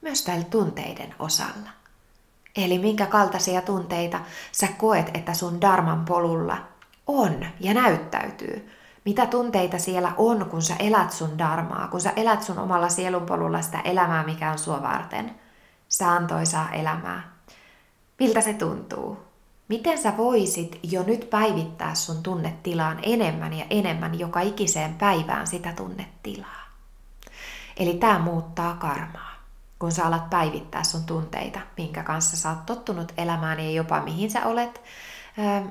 Myös 0.00 0.22
tällä 0.22 0.44
tunteiden 0.44 1.14
osalla. 1.18 1.70
Eli 2.56 2.78
minkä 2.78 3.06
kaltaisia 3.06 3.62
tunteita 3.62 4.20
sä 4.52 4.68
koet, 4.78 5.10
että 5.14 5.34
sun 5.34 5.60
darman 5.60 6.04
polulla 6.04 6.58
on 7.06 7.46
ja 7.60 7.74
näyttäytyy. 7.74 8.70
Mitä 9.04 9.26
tunteita 9.26 9.78
siellä 9.78 10.12
on, 10.16 10.46
kun 10.50 10.62
sä 10.62 10.74
elät 10.78 11.12
sun 11.12 11.38
darmaa, 11.38 11.88
kun 11.88 12.00
sä 12.00 12.12
elät 12.16 12.42
sun 12.42 12.58
omalla 12.58 12.88
sielunpolulla 12.88 13.62
sitä 13.62 13.80
elämää, 13.80 14.24
mikä 14.24 14.52
on 14.52 14.58
sua 14.58 14.82
varten. 14.82 15.34
Sitä 15.88 16.12
antoisaa 16.12 16.72
elämää. 16.72 17.32
Miltä 18.18 18.40
se 18.40 18.52
tuntuu? 18.52 19.27
Miten 19.68 19.98
sä 19.98 20.16
voisit 20.16 20.80
jo 20.82 21.02
nyt 21.02 21.30
päivittää 21.30 21.94
sun 21.94 22.22
tunnetilaan 22.22 22.98
enemmän 23.02 23.52
ja 23.52 23.66
enemmän 23.70 24.18
joka 24.18 24.40
ikiseen 24.40 24.94
päivään 24.94 25.46
sitä 25.46 25.72
tunnetilaa? 25.72 26.68
Eli 27.76 27.94
tämä 27.94 28.18
muuttaa 28.18 28.74
karmaa, 28.74 29.32
kun 29.78 29.92
sä 29.92 30.06
alat 30.06 30.30
päivittää 30.30 30.84
sun 30.84 31.04
tunteita, 31.04 31.60
minkä 31.76 32.02
kanssa 32.02 32.36
sä 32.36 32.50
oot 32.50 32.66
tottunut 32.66 33.12
elämään 33.16 33.60
ja 33.60 33.70
jopa 33.70 34.00
mihin 34.00 34.30
sä 34.30 34.46
olet 34.46 34.82
ö, 35.38 35.70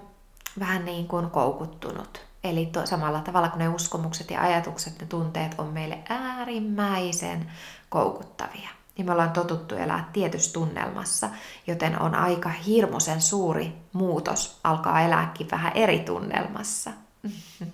vähän 0.60 0.86
niin 0.86 1.08
kuin 1.08 1.30
koukuttunut. 1.30 2.28
Eli 2.44 2.66
to, 2.66 2.86
samalla 2.86 3.22
tavalla 3.22 3.50
kuin 3.50 3.60
ne 3.60 3.70
uskomukset 3.70 4.32
ja 4.32 4.42
ajatukset, 4.42 5.00
ne 5.00 5.08
tunteet 5.08 5.56
on 5.58 5.68
meille 5.68 5.98
äärimmäisen 6.10 7.52
koukuttavia 7.90 8.77
niin 8.98 9.06
me 9.06 9.12
ollaan 9.12 9.32
totuttu 9.32 9.76
elää 9.76 10.10
tietyssä 10.14 10.54
tunnelmassa, 10.54 11.30
joten 11.68 12.02
on 12.02 12.16
aika 12.16 12.50
hirmuisen 12.50 13.22
suuri 13.22 13.74
muutos 13.94 14.60
alkaa 14.64 15.02
elääkin 15.02 15.52
vähän 15.52 15.72
eri 15.76 16.00
tunnelmassa. 16.00 16.92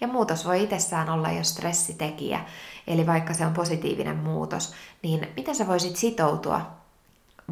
Ja 0.00 0.08
muutos 0.08 0.46
voi 0.46 0.62
itsessään 0.62 1.10
olla 1.10 1.30
jo 1.30 1.44
stressitekijä, 1.44 2.44
eli 2.86 3.06
vaikka 3.06 3.34
se 3.34 3.46
on 3.46 3.52
positiivinen 3.52 4.16
muutos, 4.16 4.74
niin 5.02 5.28
miten 5.36 5.56
sä 5.56 5.66
voisit 5.66 5.96
sitoutua 5.96 6.60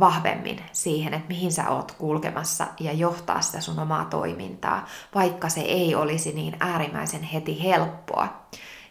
vahvemmin 0.01 0.61
siihen, 0.73 1.15
että 1.15 1.29
mihin 1.29 1.53
sä 1.53 1.71
oot 1.71 1.93
kulkemassa 1.93 2.67
ja 2.81 2.93
johtaa 2.93 3.41
sitä 3.41 3.61
sun 3.61 3.79
omaa 3.79 4.05
toimintaa, 4.05 4.87
vaikka 5.15 5.49
se 5.49 5.61
ei 5.61 5.95
olisi 5.95 6.33
niin 6.33 6.57
äärimmäisen 6.61 7.23
heti 7.23 7.63
helppoa 7.63 8.47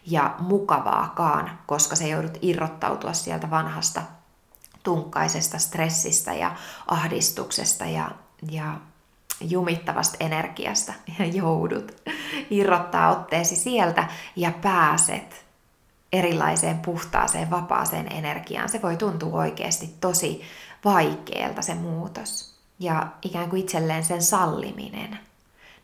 ja 0.06 0.34
mukavaakaan, 0.38 1.58
koska 1.66 1.96
se 1.96 2.08
joudut 2.08 2.38
irrottautua 2.42 3.12
sieltä 3.12 3.50
vanhasta 3.50 4.02
tunkkaisesta 4.82 5.58
stressistä 5.58 6.34
ja 6.34 6.56
ahdistuksesta 6.86 7.84
ja, 7.84 8.10
ja 8.50 8.80
jumittavasta 9.40 10.16
energiasta 10.20 10.92
ja 11.18 11.26
joudut 11.26 12.02
irrottaa 12.50 13.10
otteesi 13.10 13.56
sieltä 13.56 14.08
ja 14.36 14.52
pääset 14.62 15.44
erilaiseen 16.12 16.78
puhtaaseen, 16.78 17.50
vapaaseen 17.50 18.12
energiaan. 18.12 18.68
Se 18.68 18.82
voi 18.82 18.96
tuntua 18.96 19.40
oikeasti 19.40 19.94
tosi 20.00 20.42
vaikealta 20.84 21.62
se 21.62 21.74
muutos 21.74 22.54
ja 22.78 23.06
ikään 23.22 23.50
kuin 23.50 23.62
itselleen 23.62 24.04
sen 24.04 24.22
salliminen. 24.22 25.18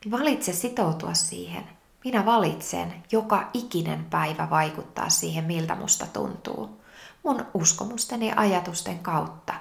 Niin 0.04 0.12
valitse 0.12 0.52
sitoutua 0.52 1.14
siihen. 1.14 1.77
Minä 2.04 2.26
valitsen 2.26 2.94
joka 3.12 3.50
ikinen 3.54 4.04
päivä 4.04 4.50
vaikuttaa 4.50 5.08
siihen, 5.08 5.44
miltä 5.44 5.74
musta 5.74 6.06
tuntuu. 6.06 6.80
Mun 7.22 7.46
uskomusten 7.54 8.22
ja 8.22 8.34
ajatusten 8.36 8.98
kautta. 8.98 9.54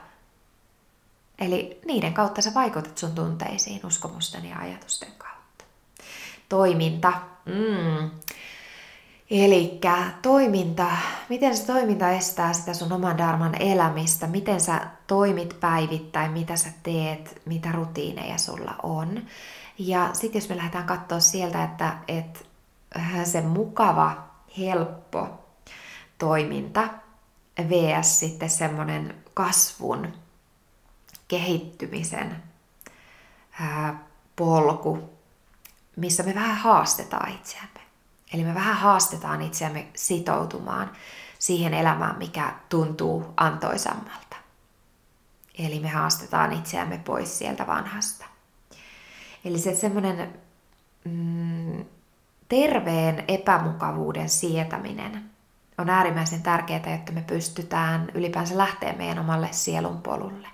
Eli 1.39 1.81
niiden 1.85 2.13
kautta 2.13 2.41
sä 2.41 2.53
vaikutat 2.53 2.97
sun 2.97 3.15
tunteisiin 3.15 3.85
uskomusten 3.85 4.45
ja 4.45 4.59
ajatusten 4.59 5.11
kautta. 5.17 5.65
Toiminta. 6.49 7.13
Mm. 7.45 8.11
Eli 9.31 9.79
toiminta, 10.21 10.87
miten 11.29 11.57
se 11.57 11.65
toiminta 11.65 12.11
estää 12.11 12.53
sitä 12.53 12.73
sun 12.73 12.91
oman 12.91 13.17
darman 13.17 13.61
elämistä, 13.61 14.27
miten 14.27 14.61
sä 14.61 14.81
toimit 15.07 15.59
päivittäin, 15.59 16.31
mitä 16.31 16.55
sä 16.55 16.69
teet, 16.83 17.41
mitä 17.45 17.71
rutiineja 17.71 18.37
sulla 18.37 18.75
on. 18.83 19.21
Ja 19.79 20.09
sitten 20.13 20.39
jos 20.41 20.49
me 20.49 20.57
lähdetään 20.57 20.85
katsoa 20.85 21.19
sieltä, 21.19 21.63
että, 21.63 21.97
että 22.07 22.39
se 23.23 23.41
mukava, 23.41 24.27
helppo 24.57 25.45
toiminta 26.17 26.89
vs. 27.69 28.19
sitten 28.19 28.49
semmoinen 28.49 29.23
kasvun, 29.33 30.13
kehittymisen 31.27 32.43
ää, 33.59 34.03
polku, 34.35 35.09
missä 35.95 36.23
me 36.23 36.35
vähän 36.35 36.57
haastetaan 36.57 37.31
itseämme. 37.31 37.79
Eli 38.33 38.43
me 38.43 38.55
vähän 38.55 38.75
haastetaan 38.75 39.41
itseämme 39.41 39.87
sitoutumaan 39.95 40.91
siihen 41.39 41.73
elämään, 41.73 42.17
mikä 42.17 42.53
tuntuu 42.69 43.33
antoisammalta. 43.37 44.35
Eli 45.57 45.79
me 45.79 45.89
haastetaan 45.89 46.53
itseämme 46.53 46.97
pois 46.97 47.37
sieltä 47.37 47.67
vanhasta. 47.67 48.25
Eli 49.47 49.59
se 49.59 49.75
semmoinen 49.75 50.39
mm, 51.03 51.85
terveen 52.49 53.23
epämukavuuden 53.27 54.29
sietäminen 54.29 55.29
on 55.77 55.89
äärimmäisen 55.89 56.43
tärkeää, 56.43 56.91
jotta 56.91 57.11
me 57.11 57.21
pystytään 57.27 58.11
ylipäänsä 58.13 58.57
lähteä 58.57 58.93
meidän 58.93 59.19
omalle 59.19 59.49
sielun 59.51 60.01
polulle. 60.01 60.47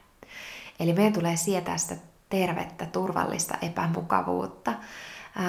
Eli 0.80 0.94
meidän 0.94 1.14
tulee 1.14 1.36
sietää 1.36 1.78
sitä 1.78 1.96
tervettä, 2.30 2.86
turvallista 2.86 3.58
epämukavuutta, 3.62 4.74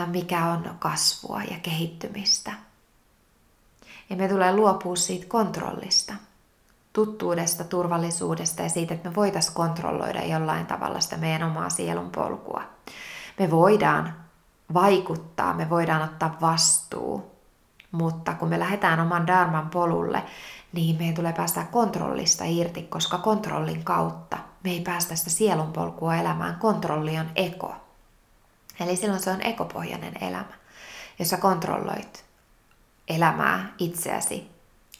mikä 0.07 0.47
on 0.47 0.77
kasvua 0.79 1.43
ja 1.43 1.57
kehittymistä. 1.63 2.53
Ja 4.11 4.17
me 4.17 4.29
tulee 4.29 4.57
luopua 4.57 4.97
siitä 4.97 5.27
kontrollista, 5.29 6.15
tuttuudesta, 6.93 7.65
turvallisuudesta 7.65 8.63
ja 8.63 8.69
siitä, 8.69 8.95
että 8.95 9.09
me 9.09 9.15
voitaisiin 9.15 9.55
kontrolloida 9.55 10.25
jollain 10.25 10.67
tavalla 10.67 11.01
sitä 11.01 11.17
meidän 11.17 11.43
omaa 11.43 11.71
sielun 11.71 12.11
polkua. 12.11 12.63
Me 13.39 13.51
voidaan 13.51 14.15
vaikuttaa, 14.75 15.55
me 15.55 15.71
voidaan 15.71 16.03
ottaa 16.03 16.37
vastuu, 16.41 17.35
mutta 17.93 18.35
kun 18.35 18.49
me 18.49 18.59
lähdetään 18.59 19.01
oman 19.01 19.27
dharman 19.27 19.71
polulle, 19.71 20.23
niin 20.73 20.97
meidän 20.97 21.15
tulee 21.15 21.33
päästä 21.33 21.65
kontrollista 21.65 22.45
irti, 22.45 22.83
koska 22.83 23.19
kontrollin 23.19 23.85
kautta 23.85 24.39
me 24.65 24.71
ei 24.71 24.81
päästä 24.81 25.17
sitä 25.17 25.31
sielun 25.31 25.73
polkua 25.73 26.17
elämään. 26.17 26.57
Kontrolli 26.57 27.19
on 27.19 27.31
eko. 27.37 27.75
Eli 28.81 28.97
silloin 28.97 29.21
se 29.21 29.31
on 29.31 29.43
ekopohjainen 29.43 30.23
elämä, 30.23 30.53
jossa 31.19 31.37
kontrolloit 31.37 32.25
elämää, 33.09 33.73
itseäsi, 33.79 34.51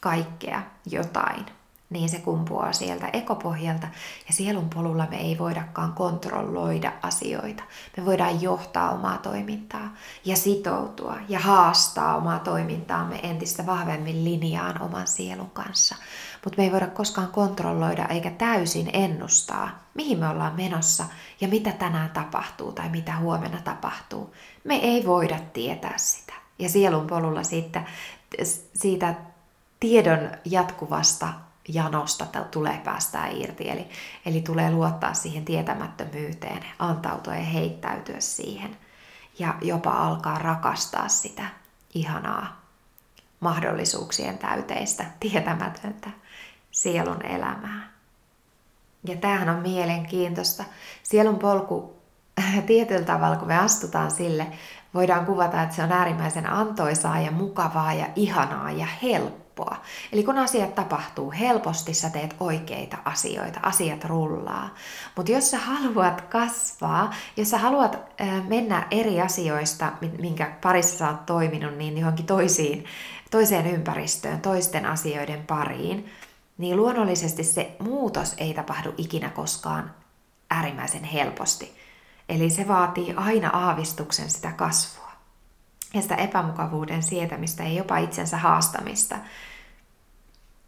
kaikkea, 0.01 0.63
jotain 0.87 1.47
niin 1.95 2.09
se 2.09 2.19
kumpuaa 2.19 2.73
sieltä 2.73 3.09
ekopohjalta. 3.13 3.87
Ja 4.27 4.33
sielun 4.33 4.71
polulla 4.71 5.07
me 5.11 5.17
ei 5.17 5.39
voidakaan 5.39 5.93
kontrolloida 5.93 6.93
asioita. 7.03 7.63
Me 7.97 8.05
voidaan 8.05 8.43
johtaa 8.43 8.91
omaa 8.91 9.19
toimintaa 9.19 9.95
ja 10.25 10.37
sitoutua 10.37 11.17
ja 11.29 11.39
haastaa 11.39 12.17
omaa 12.17 12.39
toimintaamme 12.39 13.21
entistä 13.23 13.67
vahvemmin 13.67 14.25
linjaan 14.25 14.83
oman 14.83 15.07
sielun 15.07 15.51
kanssa. 15.51 15.97
Mutta 16.45 16.57
me 16.57 16.65
ei 16.65 16.73
voida 16.73 16.87
koskaan 16.87 17.29
kontrolloida 17.29 18.07
eikä 18.07 18.31
täysin 18.31 18.91
ennustaa, 18.93 19.71
mihin 19.95 20.19
me 20.19 20.29
ollaan 20.29 20.57
menossa 20.57 21.05
ja 21.41 21.49
mitä 21.49 21.73
tänään 21.73 22.11
tapahtuu 22.11 22.73
tai 22.73 22.89
mitä 22.89 23.17
huomenna 23.17 23.61
tapahtuu. 23.65 24.35
Me 24.65 24.75
ei 24.75 25.07
voida 25.07 25.39
tietää 25.53 25.99
sitä. 25.99 26.33
Ja 26.59 26.69
sielun 26.69 27.07
polulla 27.07 27.43
siitä, 27.43 27.83
siitä 28.75 29.15
tiedon 29.81 30.31
jatkuvasta 30.45 31.29
janosta 31.69 32.27
tulee 32.51 32.81
päästää 32.85 33.29
irti. 33.29 33.71
Eli, 33.71 33.89
eli 34.27 34.41
tulee 34.41 34.71
luottaa 34.71 35.15
siihen 35.15 35.45
tietämättömyyteen, 35.45 36.65
antautua 36.79 37.35
ja 37.35 37.45
heittäytyä 37.45 38.21
siihen. 38.21 38.77
Ja 39.39 39.55
jopa 39.61 39.91
alkaa 39.91 40.39
rakastaa 40.39 41.09
sitä 41.09 41.47
ihanaa 41.95 42.61
mahdollisuuksien 43.41 44.39
täyteistä, 44.39 45.05
tietämätöntä 45.21 46.11
sielun 46.71 47.27
elämää. 47.27 47.93
Ja 49.05 49.17
tämähän 49.17 49.49
on 49.49 49.63
mielenkiintoista. 49.63 50.65
Sielun 51.03 51.39
polku 51.39 51.97
tietyllä 52.67 53.05
tavalla, 53.05 53.37
kun 53.37 53.49
me 53.49 53.59
astutaan 53.59 54.11
sille, 54.11 54.47
voidaan 54.95 55.27
kuvata, 55.27 55.63
että 55.63 55.77
se 55.77 55.83
on 55.83 55.93
äärimmäisen 55.93 56.51
antoisaa 56.51 57.21
ja 57.21 57.31
mukavaa 57.31 57.93
ja 57.93 58.07
ihanaa 58.17 58.71
ja 58.71 58.87
helppoa 59.03 59.44
helppoa. 59.55 59.83
Eli 60.13 60.25
kun 60.25 60.39
asiat 60.39 60.75
tapahtuu 60.75 61.33
helposti, 61.33 61.95
sä 61.95 62.11
teet 62.11 62.37
oikeita 62.41 62.97
asioita, 63.05 63.61
asiat 63.63 64.05
rullaa. 64.05 64.75
Mutta 65.17 65.33
jos 65.33 65.51
sä 65.51 65.59
haluat 65.59 66.21
kasvaa, 66.21 67.11
jos 67.37 67.51
sä 67.51 67.59
haluat 67.59 67.99
mennä 68.49 68.87
eri 68.91 69.21
asioista, 69.21 69.93
minkä 70.19 70.53
parissa 70.63 70.99
sä 70.99 71.09
oot 71.09 71.27
toiminut, 71.27 71.77
niin 71.77 71.99
johonkin 71.99 72.27
toisiin, 72.27 72.85
toiseen 73.31 73.67
ympäristöön, 73.67 74.41
toisten 74.41 74.87
asioiden 74.87 75.47
pariin, 75.47 76.11
niin 76.59 76.77
luonnollisesti 76.77 77.45
se 77.45 77.77
muutos 77.79 78.35
ei 78.39 78.55
tapahdu 78.55 78.95
ikinä 78.99 79.31
koskaan 79.31 79.95
äärimmäisen 80.51 81.05
helposti. 81.05 81.77
Eli 82.29 82.51
se 82.51 82.69
vaatii 82.69 83.15
aina 83.17 83.51
aavistuksen 83.51 84.31
sitä 84.31 84.53
kasvua 84.53 85.04
ja 85.95 86.03
sitä 86.03 86.15
epämukavuuden 86.15 87.03
sietämistä 87.03 87.63
ja 87.63 87.73
jopa 87.73 87.99
itsensä 87.99 88.37
haastamista 88.37 89.17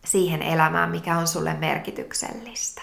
siihen 0.05 0.43
elämään, 0.43 0.91
mikä 0.91 1.19
on 1.19 1.27
sulle 1.27 1.55
merkityksellistä. 1.55 2.83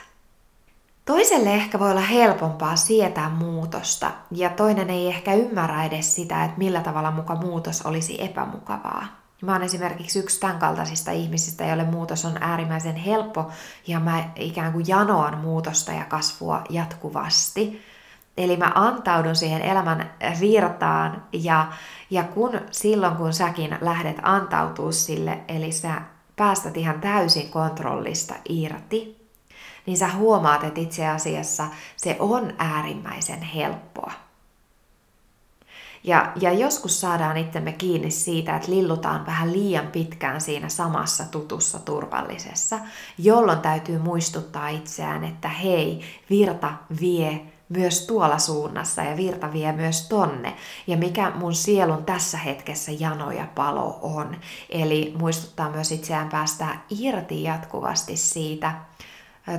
Toiselle 1.05 1.53
ehkä 1.53 1.79
voi 1.79 1.91
olla 1.91 2.01
helpompaa 2.01 2.75
sietää 2.75 3.29
muutosta, 3.29 4.11
ja 4.31 4.49
toinen 4.49 4.89
ei 4.89 5.07
ehkä 5.07 5.33
ymmärrä 5.33 5.83
edes 5.83 6.15
sitä, 6.15 6.43
että 6.43 6.57
millä 6.57 6.81
tavalla 6.81 7.11
muka 7.11 7.35
muutos 7.35 7.81
olisi 7.81 8.23
epämukavaa. 8.23 9.05
Mä 9.41 9.51
oon 9.51 9.63
esimerkiksi 9.63 10.19
yksi 10.19 10.39
tämän 10.39 10.59
kaltaisista 10.59 11.11
ihmisistä, 11.11 11.65
joille 11.65 11.83
muutos 11.83 12.25
on 12.25 12.37
äärimmäisen 12.41 12.95
helppo, 12.95 13.51
ja 13.87 13.99
mä 13.99 14.29
ikään 14.35 14.73
kuin 14.73 14.85
janoan 14.87 15.37
muutosta 15.37 15.91
ja 15.91 16.05
kasvua 16.05 16.63
jatkuvasti. 16.69 17.92
Eli 18.37 18.57
mä 18.57 18.71
antaudun 18.75 19.35
siihen 19.35 19.61
elämän 19.61 20.13
virtaan 20.39 21.23
ja, 21.33 21.67
ja 22.09 22.23
kun 22.23 22.61
silloin 22.71 23.15
kun 23.15 23.33
säkin 23.33 23.77
lähdet 23.81 24.17
antautuu 24.23 24.91
sille, 24.91 25.39
eli 25.47 25.71
sä 25.71 26.01
päästät 26.35 26.77
ihan 26.77 27.01
täysin 27.01 27.49
kontrollista 27.49 28.35
irti, 28.49 29.27
niin 29.85 29.97
sä 29.97 30.09
huomaat, 30.11 30.63
että 30.63 30.81
itse 30.81 31.07
asiassa 31.07 31.67
se 31.97 32.15
on 32.19 32.53
äärimmäisen 32.57 33.41
helppoa. 33.41 34.11
Ja, 36.03 36.31
ja 36.41 36.53
joskus 36.53 37.01
saadaan 37.01 37.37
itsemme 37.37 37.71
kiinni 37.71 38.11
siitä, 38.11 38.55
että 38.55 38.71
lillutaan 38.71 39.25
vähän 39.25 39.53
liian 39.53 39.87
pitkään 39.87 40.41
siinä 40.41 40.69
samassa 40.69 41.23
tutussa 41.23 41.79
turvallisessa, 41.79 42.79
jolloin 43.17 43.59
täytyy 43.59 43.97
muistuttaa 43.99 44.69
itseään, 44.69 45.23
että 45.23 45.49
hei, 45.49 46.01
virta 46.29 46.73
vie 47.01 47.52
myös 47.77 48.07
tuolla 48.07 48.39
suunnassa 48.39 49.01
ja 49.01 49.17
virta 49.17 49.53
vie 49.53 49.71
myös 49.71 50.07
tonne. 50.09 50.55
Ja 50.87 50.97
mikä 50.97 51.31
mun 51.35 51.55
sielun 51.55 52.05
tässä 52.05 52.37
hetkessä 52.37 52.91
jano 52.99 53.31
ja 53.31 53.47
palo 53.55 53.99
on. 54.01 54.35
Eli 54.69 55.13
muistuttaa 55.17 55.69
myös 55.69 55.91
itseään 55.91 56.29
päästää 56.29 56.83
irti 56.89 57.43
jatkuvasti 57.43 58.17
siitä 58.17 58.71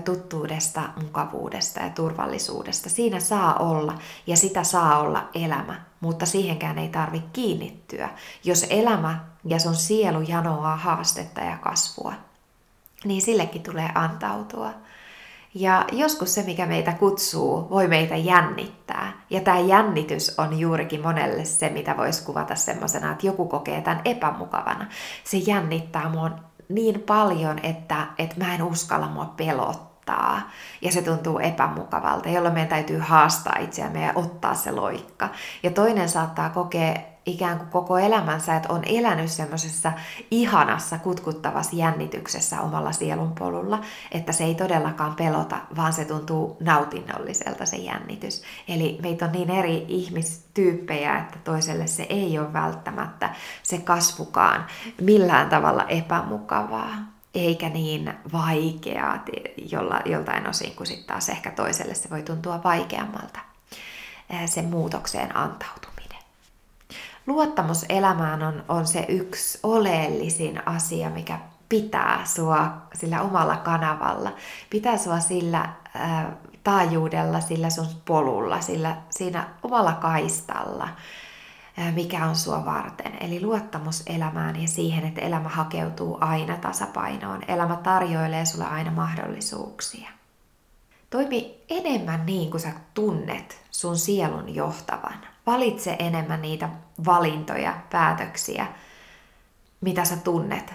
tuttuudesta, 0.04 0.82
mukavuudesta 1.02 1.80
ja 1.80 1.90
turvallisuudesta. 1.90 2.88
Siinä 2.88 3.20
saa 3.20 3.54
olla 3.54 3.94
ja 4.26 4.36
sitä 4.36 4.64
saa 4.64 4.98
olla 4.98 5.28
elämä, 5.34 5.80
mutta 6.00 6.26
siihenkään 6.26 6.78
ei 6.78 6.88
tarvitse 6.88 7.28
kiinnittyä. 7.32 8.10
Jos 8.44 8.66
elämä 8.70 9.24
ja 9.44 9.58
sun 9.58 9.74
sielu 9.74 10.20
janoaa 10.20 10.76
haastetta 10.76 11.40
ja 11.40 11.56
kasvua, 11.56 12.12
niin 13.04 13.22
sillekin 13.22 13.62
tulee 13.62 13.90
antautua. 13.94 14.70
Ja 15.54 15.84
joskus 15.92 16.34
se, 16.34 16.42
mikä 16.42 16.66
meitä 16.66 16.92
kutsuu, 16.92 17.70
voi 17.70 17.88
meitä 17.88 18.16
jännittää. 18.16 19.12
Ja 19.30 19.40
tämä 19.40 19.58
jännitys 19.58 20.38
on 20.38 20.58
juurikin 20.58 21.02
monelle 21.02 21.44
se, 21.44 21.68
mitä 21.68 21.96
voisi 21.96 22.24
kuvata 22.24 22.54
semmoisena, 22.54 23.12
että 23.12 23.26
joku 23.26 23.48
kokee 23.48 23.80
tämän 23.80 24.00
epämukavana. 24.04 24.86
Se 25.24 25.36
jännittää 25.36 26.08
mua 26.08 26.30
niin 26.68 27.00
paljon, 27.00 27.58
että, 27.62 28.06
että 28.18 28.44
mä 28.44 28.54
en 28.54 28.62
uskalla 28.62 29.08
mua 29.08 29.24
pelottaa. 29.24 30.50
Ja 30.82 30.92
se 30.92 31.02
tuntuu 31.02 31.38
epämukavalta, 31.38 32.28
jolloin 32.28 32.54
meidän 32.54 32.68
täytyy 32.68 32.98
haastaa 32.98 33.58
itseämme 33.60 34.04
ja 34.04 34.12
ottaa 34.14 34.54
se 34.54 34.70
loikka. 34.72 35.28
Ja 35.62 35.70
toinen 35.70 36.08
saattaa 36.08 36.50
kokea 36.50 37.13
ikään 37.26 37.58
kuin 37.58 37.70
koko 37.70 37.98
elämänsä, 37.98 38.56
että 38.56 38.72
on 38.72 38.82
elänyt 38.86 39.30
semmoisessa 39.30 39.92
ihanassa, 40.30 40.98
kutkuttavassa 40.98 41.76
jännityksessä 41.76 42.60
omalla 42.60 42.92
sielunpolulla, 42.92 43.80
että 44.12 44.32
se 44.32 44.44
ei 44.44 44.54
todellakaan 44.54 45.14
pelota, 45.14 45.56
vaan 45.76 45.92
se 45.92 46.04
tuntuu 46.04 46.56
nautinnolliselta 46.60 47.66
se 47.66 47.76
jännitys. 47.76 48.42
Eli 48.68 48.98
meitä 49.02 49.24
on 49.24 49.32
niin 49.32 49.50
eri 49.50 49.84
ihmistyyppejä, 49.88 51.18
että 51.18 51.38
toiselle 51.44 51.86
se 51.86 52.06
ei 52.08 52.38
ole 52.38 52.52
välttämättä 52.52 53.34
se 53.62 53.78
kasvukaan 53.78 54.66
millään 55.00 55.48
tavalla 55.48 55.84
epämukavaa 55.88 56.94
eikä 57.34 57.68
niin 57.68 58.14
vaikeaa 58.32 59.24
jolla, 59.70 60.00
joltain 60.04 60.48
osin, 60.48 60.76
kun 60.76 60.86
sitten 60.86 61.06
taas 61.06 61.28
ehkä 61.28 61.50
toiselle 61.50 61.94
se 61.94 62.10
voi 62.10 62.22
tuntua 62.22 62.60
vaikeammalta 62.64 63.40
sen 64.46 64.64
muutokseen 64.64 65.36
antautua 65.36 65.93
luottamus 67.26 67.84
elämään 67.88 68.42
on, 68.42 68.64
on 68.68 68.86
se 68.86 69.06
yksi 69.08 69.58
oleellisin 69.62 70.68
asia, 70.68 71.10
mikä 71.10 71.38
pitää 71.68 72.24
sua 72.24 72.72
sillä 72.94 73.22
omalla 73.22 73.56
kanavalla, 73.56 74.32
pitää 74.70 74.98
sua 74.98 75.20
sillä 75.20 75.68
äh, 75.96 76.26
taajuudella, 76.64 77.40
sillä 77.40 77.70
sun 77.70 77.86
polulla, 78.04 78.60
sillä 78.60 78.96
siinä 79.10 79.48
omalla 79.62 79.92
kaistalla, 79.92 80.88
äh, 81.78 81.94
mikä 81.94 82.26
on 82.26 82.36
sua 82.36 82.64
varten. 82.64 83.12
Eli 83.20 83.42
luottamus 83.42 84.02
elämään 84.06 84.62
ja 84.62 84.68
siihen, 84.68 85.06
että 85.06 85.20
elämä 85.20 85.48
hakeutuu 85.48 86.18
aina 86.20 86.56
tasapainoon. 86.56 87.42
Elämä 87.48 87.76
tarjoilee 87.76 88.44
sulle 88.46 88.66
aina 88.66 88.90
mahdollisuuksia. 88.90 90.08
Toimi 91.10 91.64
enemmän 91.68 92.26
niin 92.26 92.50
kuin 92.50 92.60
sä 92.60 92.72
tunnet 92.94 93.62
sun 93.70 93.98
sielun 93.98 94.54
johtavan. 94.54 95.33
Valitse 95.46 95.96
enemmän 95.98 96.42
niitä 96.42 96.68
valintoja, 97.04 97.76
päätöksiä, 97.90 98.66
mitä 99.80 100.04
sä 100.04 100.16
tunnet, 100.16 100.74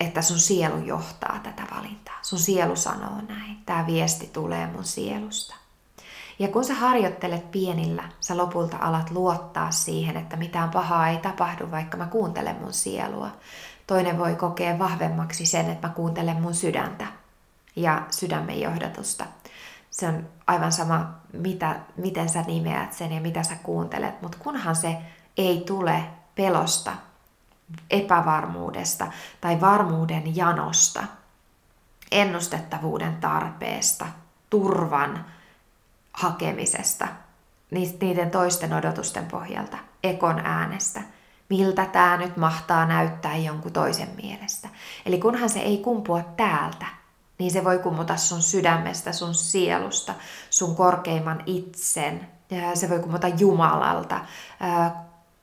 että 0.00 0.22
sun 0.22 0.38
sielu 0.38 0.78
johtaa 0.78 1.40
tätä 1.42 1.62
valintaa. 1.76 2.18
Sun 2.22 2.38
sielu 2.38 2.76
sanoo 2.76 3.20
näin. 3.28 3.56
Tämä 3.66 3.86
viesti 3.86 4.30
tulee 4.32 4.66
mun 4.66 4.84
sielusta. 4.84 5.54
Ja 6.38 6.48
kun 6.48 6.64
sä 6.64 6.74
harjoittelet 6.74 7.50
pienillä, 7.50 8.02
sä 8.20 8.36
lopulta 8.36 8.76
alat 8.80 9.10
luottaa 9.10 9.70
siihen, 9.70 10.16
että 10.16 10.36
mitään 10.36 10.70
pahaa 10.70 11.08
ei 11.08 11.18
tapahdu, 11.18 11.70
vaikka 11.70 11.96
mä 11.96 12.06
kuuntelen 12.06 12.56
mun 12.60 12.72
sielua. 12.72 13.30
Toinen 13.86 14.18
voi 14.18 14.34
kokea 14.34 14.78
vahvemmaksi 14.78 15.46
sen, 15.46 15.70
että 15.70 15.88
mä 15.88 15.94
kuuntelen 15.94 16.42
mun 16.42 16.54
sydäntä 16.54 17.06
ja 17.76 18.02
sydämen 18.10 18.60
johdatusta 18.60 19.24
se 19.94 20.08
on 20.08 20.28
aivan 20.46 20.72
sama, 20.72 21.14
mitä, 21.32 21.76
miten 21.96 22.28
sä 22.28 22.42
nimeät 22.42 22.92
sen 22.92 23.12
ja 23.12 23.20
mitä 23.20 23.42
sä 23.42 23.56
kuuntelet, 23.62 24.22
mutta 24.22 24.38
kunhan 24.40 24.76
se 24.76 24.96
ei 25.36 25.62
tule 25.66 26.04
pelosta, 26.34 26.92
epävarmuudesta 27.90 29.06
tai 29.40 29.60
varmuuden 29.60 30.36
janosta, 30.36 31.04
ennustettavuuden 32.10 33.16
tarpeesta, 33.16 34.06
turvan 34.50 35.24
hakemisesta, 36.12 37.08
niiden 37.70 38.30
toisten 38.30 38.72
odotusten 38.72 39.26
pohjalta, 39.26 39.76
ekon 40.02 40.38
äänestä, 40.44 41.02
miltä 41.48 41.86
tämä 41.86 42.16
nyt 42.16 42.36
mahtaa 42.36 42.86
näyttää 42.86 43.36
jonkun 43.36 43.72
toisen 43.72 44.10
mielestä. 44.22 44.68
Eli 45.06 45.18
kunhan 45.18 45.48
se 45.48 45.58
ei 45.58 45.78
kumpua 45.78 46.22
täältä, 46.36 46.86
niin 47.38 47.50
se 47.50 47.64
voi 47.64 47.78
kummuta 47.78 48.16
sun 48.16 48.42
sydämestä, 48.42 49.12
sun 49.12 49.34
sielusta, 49.34 50.14
sun 50.50 50.76
korkeimman 50.76 51.42
itsen. 51.46 52.28
Se 52.74 52.90
voi 52.90 52.98
kummuta 52.98 53.28
Jumalalta, 53.28 54.20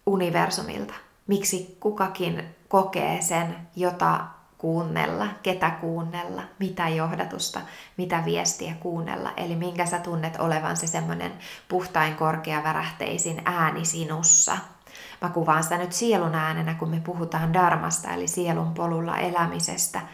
universumilta. 0.05 0.93
Miksi 1.27 1.77
kukakin 1.79 2.55
kokee 2.67 3.21
sen, 3.21 3.57
jota 3.75 4.19
kuunnella, 4.57 5.27
ketä 5.43 5.69
kuunnella, 5.69 6.41
mitä 6.59 6.89
johdatusta, 6.89 7.61
mitä 7.97 8.25
viestiä 8.25 8.75
kuunnella. 8.79 9.33
Eli 9.37 9.55
minkä 9.55 9.85
sä 9.85 9.99
tunnet 9.99 10.39
olevan 10.39 10.77
se 10.77 10.87
semmoinen 10.87 11.33
puhtain 11.67 12.15
korkea 12.15 12.63
värähteisin 12.63 13.41
ääni 13.45 13.85
sinussa. 13.85 14.57
Mä 15.21 15.29
kuvaan 15.29 15.63
sitä 15.63 15.77
nyt 15.77 15.93
sielun 15.93 16.35
äänenä, 16.35 16.73
kun 16.73 16.89
me 16.89 17.01
puhutaan 17.05 17.53
darmasta, 17.53 18.09
eli 18.13 18.27
sielun 18.27 18.73
polulla 18.73 19.17
elämisestä– 19.17 20.01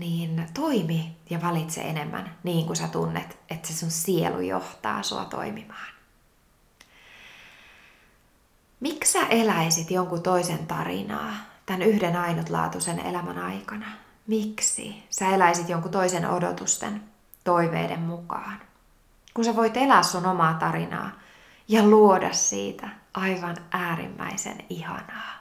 niin 0.00 0.46
toimi 0.54 1.16
ja 1.30 1.42
valitse 1.42 1.80
enemmän 1.80 2.36
niin 2.42 2.66
kuin 2.66 2.76
sä 2.76 2.88
tunnet, 2.88 3.38
että 3.50 3.68
se 3.68 3.74
sun 3.74 3.90
sielu 3.90 4.40
johtaa 4.40 5.02
sua 5.02 5.24
toimimaan. 5.24 5.96
Miksi 8.80 9.12
sä 9.12 9.26
eläisit 9.26 9.90
jonkun 9.90 10.22
toisen 10.22 10.66
tarinaa 10.66 11.32
tämän 11.66 11.82
yhden 11.82 12.16
ainutlaatuisen 12.16 12.98
elämän 12.98 13.38
aikana? 13.38 13.86
Miksi 14.26 15.06
sä 15.10 15.28
eläisit 15.28 15.68
jonkun 15.68 15.90
toisen 15.90 16.30
odotusten, 16.30 17.02
toiveiden 17.44 18.00
mukaan? 18.00 18.60
Kun 19.34 19.44
sä 19.44 19.56
voit 19.56 19.76
elää 19.76 20.02
sun 20.02 20.26
omaa 20.26 20.54
tarinaa 20.54 21.10
ja 21.68 21.82
luoda 21.82 22.32
siitä 22.32 22.88
aivan 23.14 23.56
äärimmäisen 23.70 24.64
ihanaa. 24.70 25.32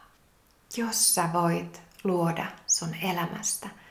Jos 0.78 1.16
sä 1.16 1.30
voit 1.34 1.82
luoda 2.04 2.46
sun 2.68 2.96
elämästä– 3.02 3.70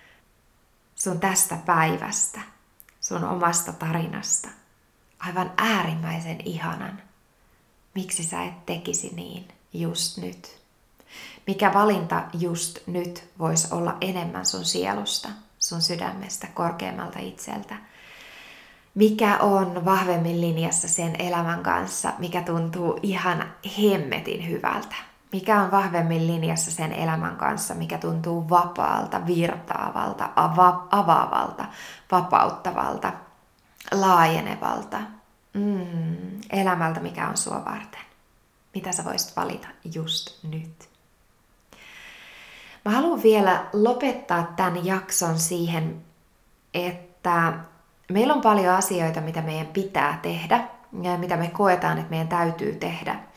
sun 1.05 1.21
tästä 1.21 1.57
päivästä, 1.67 2.41
sun 3.01 3.25
omasta 3.25 3.73
tarinasta. 3.73 4.49
Aivan 5.19 5.53
äärimmäisen 5.57 6.39
ihanan. 6.45 7.03
Miksi 7.95 8.25
sä 8.25 8.45
et 8.45 8.67
tekisi 8.67 9.15
niin 9.15 9.49
just 9.73 10.19
nyt? 10.19 10.63
Mikä 11.47 11.75
valinta 11.75 12.25
just 12.33 12.79
nyt 12.87 13.29
voisi 13.39 13.69
olla 13.71 13.97
enemmän 14.01 14.47
sun 14.47 14.65
sielusta, 14.65 15.29
sun 15.59 15.83
sydämestä, 15.83 16.47
korkeammalta 16.55 17.19
itseltä? 17.19 17.77
Mikä 18.95 19.39
on 19.39 19.85
vahvemmin 19.85 20.41
linjassa 20.41 20.89
sen 20.89 21.21
elämän 21.21 21.63
kanssa, 21.63 22.13
mikä 22.19 22.43
tuntuu 22.43 23.01
ihan 23.03 23.53
hemmetin 23.79 24.49
hyvältä? 24.49 24.97
Mikä 25.35 25.61
on 25.61 25.71
vahvemmin 25.71 26.27
linjassa 26.27 26.71
sen 26.71 26.93
elämän 26.93 27.37
kanssa, 27.37 27.75
mikä 27.75 27.99
tuntuu 27.99 28.51
vapaalta, 28.51 29.27
virtaavalta, 29.27 30.25
ava- 30.25 30.87
avaavalta, 30.91 31.65
vapauttavalta, 32.13 33.13
laajenevalta, 33.93 35.01
mm, 35.53 36.41
elämältä, 36.51 37.01
mikä 37.01 37.29
on 37.29 37.37
sua 37.37 37.65
varten. 37.65 38.01
Mitä 38.75 38.93
sä 38.93 39.05
voisit 39.05 39.37
valita 39.37 39.69
just 39.95 40.45
nyt? 40.45 40.89
Mä 42.85 42.91
haluan 42.91 43.23
vielä 43.23 43.67
lopettaa 43.73 44.53
tämän 44.57 44.87
jakson 44.87 45.39
siihen, 45.39 46.03
että 46.75 47.53
meillä 48.13 48.35
on 48.35 48.41
paljon 48.41 48.75
asioita, 48.75 49.21
mitä 49.21 49.43
meidän 49.43 49.67
pitää 49.67 50.19
tehdä 50.23 50.69
ja 51.03 51.19
mitä 51.19 51.37
me 51.37 51.49
koetaan, 51.49 51.99
että 51.99 52.11
meidän 52.11 52.29
täytyy 52.29 52.75
tehdä– 52.75 53.19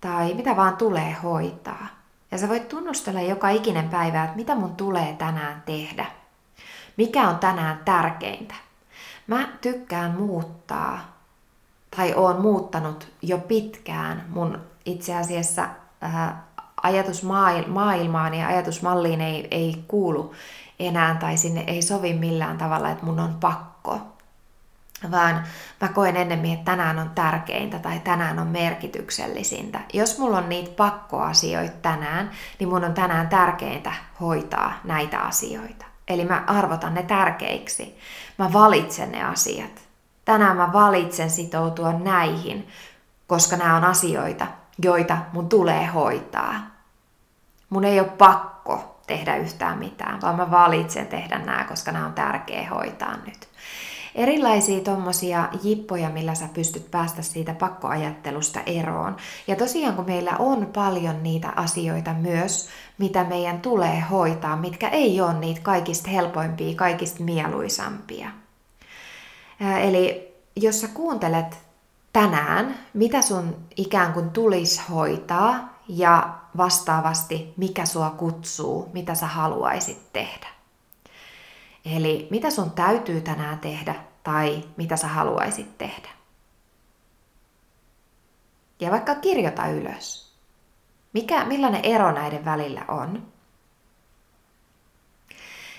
tai 0.00 0.34
mitä 0.34 0.56
vaan 0.56 0.76
tulee 0.76 1.16
hoitaa. 1.22 1.86
Ja 2.30 2.38
sä 2.38 2.48
voit 2.48 2.68
tunnustella 2.68 3.20
joka 3.20 3.48
ikinen 3.48 3.88
päivä, 3.88 4.24
että 4.24 4.36
mitä 4.36 4.54
mun 4.54 4.76
tulee 4.76 5.14
tänään 5.18 5.62
tehdä. 5.66 6.06
Mikä 6.96 7.28
on 7.28 7.38
tänään 7.38 7.80
tärkeintä. 7.84 8.54
Mä 9.26 9.48
tykkään 9.60 10.10
muuttaa, 10.10 11.16
tai 11.96 12.14
oon 12.14 12.40
muuttanut 12.40 13.08
jo 13.22 13.38
pitkään 13.38 14.24
mun 14.28 14.58
itse 14.84 15.16
asiassa 15.16 15.68
äh, 16.04 16.34
ajatusmaailmaan 16.82 18.34
ja 18.34 18.48
ajatusmalliin 18.48 19.20
ei, 19.20 19.48
ei 19.50 19.84
kuulu 19.88 20.34
enää 20.78 21.14
tai 21.14 21.36
sinne 21.36 21.64
ei 21.66 21.82
sovi 21.82 22.12
millään 22.12 22.58
tavalla, 22.58 22.90
että 22.90 23.06
mun 23.06 23.20
on 23.20 23.34
pakko. 23.40 24.00
Vaan 25.10 25.42
mä 25.80 25.88
koen 25.88 26.16
ennemmin, 26.16 26.52
että 26.52 26.64
tänään 26.64 26.98
on 26.98 27.10
tärkeintä 27.10 27.78
tai 27.78 28.00
tänään 28.00 28.38
on 28.38 28.46
merkityksellisintä. 28.46 29.80
Jos 29.92 30.18
mulla 30.18 30.38
on 30.38 30.48
niitä 30.48 30.70
pakkoasioita 30.70 31.76
tänään, 31.82 32.30
niin 32.58 32.68
mun 32.68 32.84
on 32.84 32.94
tänään 32.94 33.28
tärkeintä 33.28 33.92
hoitaa 34.20 34.72
näitä 34.84 35.20
asioita. 35.20 35.84
Eli 36.08 36.24
mä 36.24 36.44
arvotan 36.46 36.94
ne 36.94 37.02
tärkeiksi. 37.02 37.98
Mä 38.38 38.52
valitsen 38.52 39.12
ne 39.12 39.24
asiat. 39.24 39.82
Tänään 40.24 40.56
mä 40.56 40.72
valitsen 40.72 41.30
sitoutua 41.30 41.92
näihin, 41.92 42.68
koska 43.26 43.56
nämä 43.56 43.76
on 43.76 43.84
asioita, 43.84 44.46
joita 44.82 45.18
mun 45.32 45.48
tulee 45.48 45.86
hoitaa. 45.86 46.54
Mun 47.70 47.84
ei 47.84 48.00
ole 48.00 48.08
pakko 48.08 49.00
tehdä 49.06 49.36
yhtään 49.36 49.78
mitään, 49.78 50.20
vaan 50.22 50.36
mä 50.36 50.50
valitsen 50.50 51.06
tehdä 51.06 51.38
nämä, 51.38 51.64
koska 51.64 51.92
nämä 51.92 52.06
on 52.06 52.12
tärkeä 52.12 52.68
hoitaa 52.70 53.16
nyt 53.26 53.49
erilaisia 54.14 54.80
tommosia 54.80 55.48
jippoja, 55.62 56.10
millä 56.10 56.34
sä 56.34 56.48
pystyt 56.54 56.90
päästä 56.90 57.22
siitä 57.22 57.54
pakkoajattelusta 57.54 58.60
eroon. 58.66 59.16
Ja 59.46 59.56
tosiaan 59.56 59.94
kun 59.96 60.06
meillä 60.06 60.36
on 60.38 60.66
paljon 60.66 61.22
niitä 61.22 61.52
asioita 61.56 62.14
myös, 62.14 62.68
mitä 62.98 63.24
meidän 63.24 63.60
tulee 63.60 64.00
hoitaa, 64.00 64.56
mitkä 64.56 64.88
ei 64.88 65.20
ole 65.20 65.34
niitä 65.34 65.60
kaikista 65.60 66.10
helpoimpia, 66.10 66.74
kaikista 66.76 67.22
mieluisampia. 67.22 68.30
Eli 69.82 70.34
jos 70.56 70.80
sä 70.80 70.88
kuuntelet 70.88 71.58
tänään, 72.12 72.74
mitä 72.94 73.22
sun 73.22 73.56
ikään 73.76 74.12
kuin 74.12 74.30
tulisi 74.30 74.80
hoitaa 74.90 75.78
ja 75.88 76.34
vastaavasti 76.56 77.54
mikä 77.56 77.86
sua 77.86 78.10
kutsuu, 78.10 78.88
mitä 78.92 79.14
sä 79.14 79.26
haluaisit 79.26 80.12
tehdä. 80.12 80.59
Eli 81.84 82.28
mitä 82.30 82.50
sun 82.50 82.70
täytyy 82.70 83.20
tänään 83.20 83.58
tehdä 83.58 83.94
tai 84.22 84.64
mitä 84.76 84.96
sä 84.96 85.08
haluaisit 85.08 85.78
tehdä. 85.78 86.08
Ja 88.80 88.90
vaikka 88.90 89.14
kirjoita 89.14 89.66
ylös. 89.66 90.34
Mikä, 91.12 91.44
millainen 91.44 91.84
ero 91.84 92.12
näiden 92.12 92.44
välillä 92.44 92.84
on? 92.88 93.26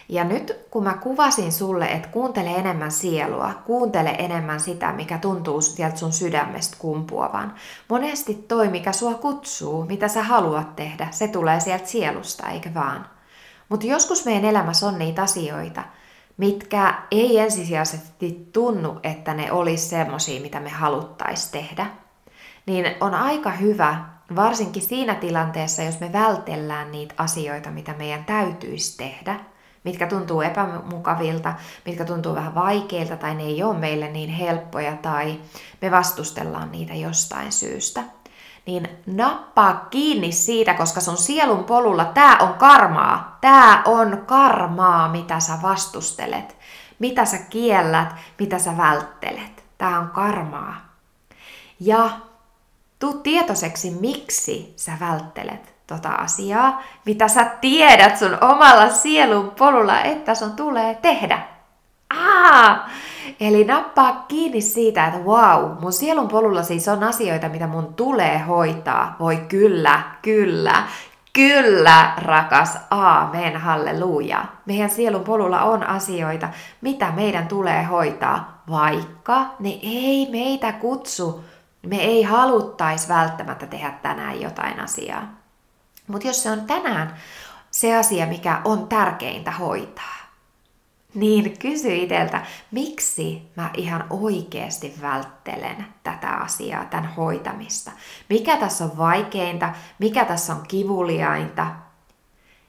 Ja 0.10 0.24
nyt 0.24 0.60
kun 0.72 0.84
mä 0.84 0.94
kuvasin 0.94 1.52
sulle, 1.52 1.86
että 1.86 2.08
kuuntele 2.08 2.50
enemmän 2.50 2.92
sielua, 2.92 3.54
kuuntele 3.66 4.10
enemmän 4.10 4.60
sitä, 4.60 4.92
mikä 4.92 5.18
tuntuu 5.18 5.62
sieltä 5.62 5.96
sun 5.96 6.14
sydämestä 6.14 6.78
kumpuavan. 6.80 7.56
Monesti 7.90 8.34
toi, 8.34 8.68
mikä 8.68 8.92
sua 8.92 9.14
kutsuu, 9.14 9.86
mitä 9.86 10.08
sä 10.08 10.24
haluat 10.24 10.76
tehdä, 10.76 11.08
se 11.12 11.28
tulee 11.28 11.60
sieltä 11.60 11.86
sielusta, 11.86 12.50
eikö 12.50 12.74
vaan? 12.74 13.10
Mutta 13.72 13.86
joskus 13.86 14.26
meidän 14.26 14.46
elämässä 14.46 14.88
on 14.88 15.00
niitä 15.00 15.22
asioita, 15.22 15.84
mitkä 16.38 16.94
ei 17.12 17.40
ensisijaisesti 17.40 18.50
tunnu, 18.54 19.00
että 19.04 19.34
ne 19.34 19.52
olisi 19.52 19.90
semmoisia, 19.90 20.42
mitä 20.42 20.60
me 20.60 20.70
haluttaisiin 20.70 21.52
tehdä, 21.52 21.86
niin 22.66 22.86
on 23.00 23.14
aika 23.14 23.52
hyvä, 23.52 24.06
varsinkin 24.36 24.82
siinä 24.82 25.16
tilanteessa, 25.16 25.84
jos 25.84 26.00
me 26.00 26.14
vältellään 26.14 26.92
niitä 26.92 27.14
asioita, 27.18 27.72
mitä 27.72 27.94
meidän 27.94 28.26
täytyisi 28.26 28.98
tehdä, 28.98 29.40
mitkä 29.84 30.08
tuntuu 30.08 30.42
epämukavilta, 30.42 31.54
mitkä 31.86 32.06
tuntuu 32.06 32.36
vähän 32.36 32.56
vaikeilta 32.56 33.18
tai 33.18 33.36
ne 33.36 33.44
ei 33.44 33.64
ole 33.64 33.78
meille 33.78 34.08
niin 34.08 34.30
helppoja 34.30 34.96
tai 34.96 35.40
me 35.82 35.92
vastustellaan 35.92 36.72
niitä 36.72 36.94
jostain 36.94 37.52
syystä– 37.52 38.04
niin 38.72 38.90
nappaa 39.06 39.88
kiinni 39.90 40.32
siitä, 40.32 40.74
koska 40.74 41.02
sun 41.02 41.18
sielun 41.18 41.64
polulla 41.64 42.06
tämä 42.06 42.38
on 42.38 42.54
karmaa. 42.54 43.38
Tämä 43.42 43.82
on 43.86 44.24
karmaa, 44.26 45.10
mitä 45.10 45.40
sä 45.40 45.54
vastustelet, 45.62 46.58
mitä 47.00 47.26
sä 47.26 47.38
kiellät, 47.38 48.16
mitä 48.40 48.60
sä 48.60 48.78
välttelet. 48.78 49.64
Tämä 49.78 50.00
on 50.00 50.10
karmaa. 50.10 50.76
Ja 51.80 52.10
tuu 53.00 53.14
tietoiseksi, 53.14 53.92
miksi 53.92 54.74
sä 54.76 54.92
välttelet 55.00 55.76
tota 55.88 56.10
asiaa, 56.10 56.82
mitä 57.06 57.28
sä 57.28 57.46
tiedät 57.46 58.18
sun 58.18 58.38
omalla 58.42 58.90
sielun 58.90 59.52
polulla, 59.52 60.02
että 60.02 60.36
sun 60.36 60.56
tulee 60.56 60.96
tehdä. 60.96 61.48
Aa! 62.18 62.90
Eli 63.40 63.64
nappaa 63.64 64.26
kiinni 64.28 64.62
siitä, 64.62 65.06
että 65.06 65.20
wow, 65.20 65.72
mun 65.82 65.94
sielun 65.94 66.28
polulla 66.28 66.64
siis 66.64 66.88
on 66.88 67.04
asioita, 67.04 67.50
mitä 67.50 67.68
mun 67.68 67.94
tulee 67.94 68.38
hoitaa. 68.38 69.16
Voi 69.20 69.38
kyllä, 69.38 70.02
kyllä, 70.22 70.84
kyllä, 71.34 72.14
rakas, 72.18 72.78
aamen, 72.92 73.58
halleluja. 73.58 74.46
Meidän 74.66 74.90
sielun 74.90 75.24
polulla 75.24 75.62
on 75.62 75.88
asioita, 75.88 76.50
mitä 76.82 77.12
meidän 77.12 77.48
tulee 77.48 77.84
hoitaa, 77.84 78.64
vaikka 78.70 79.46
ne 79.60 79.80
ei 79.84 80.28
meitä 80.32 80.72
kutsu. 80.72 81.44
Me 81.86 81.98
ei 81.98 82.24
haluttaisi 82.24 83.08
välttämättä 83.08 83.68
tehdä 83.68 83.92
tänään 84.02 84.42
jotain 84.42 84.80
asiaa. 84.80 85.24
Mutta 86.08 86.28
jos 86.28 86.44
se 86.44 86.52
on 86.52 86.62
tänään 86.62 87.14
se 87.72 87.98
asia, 87.98 88.26
mikä 88.26 88.62
on 88.64 88.88
tärkeintä 88.88 89.52
hoitaa, 89.52 90.21
niin 91.14 91.58
kysy 91.60 91.96
iteltä, 91.96 92.42
miksi 92.72 93.52
mä 93.56 93.70
ihan 93.78 94.06
oikeasti 94.10 94.94
välttelen 95.02 95.86
tätä 96.04 96.30
asiaa, 96.30 96.86
tämän 96.86 97.16
hoitamista. 97.16 97.92
Mikä 98.30 98.58
tässä 98.58 98.84
on 98.84 98.98
vaikeinta, 98.98 99.74
mikä 100.00 100.26
tässä 100.26 100.54
on 100.54 100.64
kivuliainta. 100.68 101.68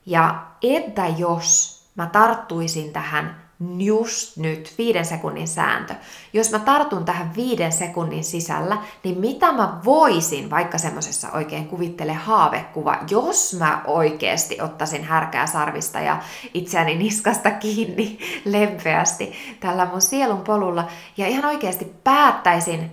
Ja 0.07 0.47
entä 0.63 1.07
jos 1.07 1.83
mä 1.95 2.07
tarttuisin 2.07 2.93
tähän 2.93 3.42
just 3.79 4.37
nyt, 4.37 4.75
viiden 4.79 5.05
sekunnin 5.05 5.49
sääntö. 5.49 5.95
Jos 6.33 6.51
mä 6.51 6.59
tartun 6.59 7.05
tähän 7.05 7.33
viiden 7.37 7.73
sekunnin 7.73 8.25
sisällä, 8.25 8.77
niin 9.05 9.21
mitä 9.21 9.53
mä 9.53 9.81
voisin, 9.85 10.51
vaikka 10.51 10.79
semmoisessa 10.79 11.29
oikein 11.35 11.69
kuvittele 11.69 12.13
haavekuva, 12.13 12.99
jos 13.11 13.57
mä 13.59 13.83
oikeasti 13.87 14.61
ottaisin 14.61 15.05
härkää 15.05 15.47
sarvista 15.47 16.01
ja 16.01 16.19
itseäni 16.55 16.95
niskasta 16.95 17.51
kiinni 17.51 18.19
lempeästi 18.45 19.33
tällä 19.61 19.87
mun 19.87 20.01
sielun 20.01 20.41
polulla 20.41 20.89
ja 21.17 21.27
ihan 21.27 21.45
oikeasti 21.45 21.93
päättäisin 22.05 22.91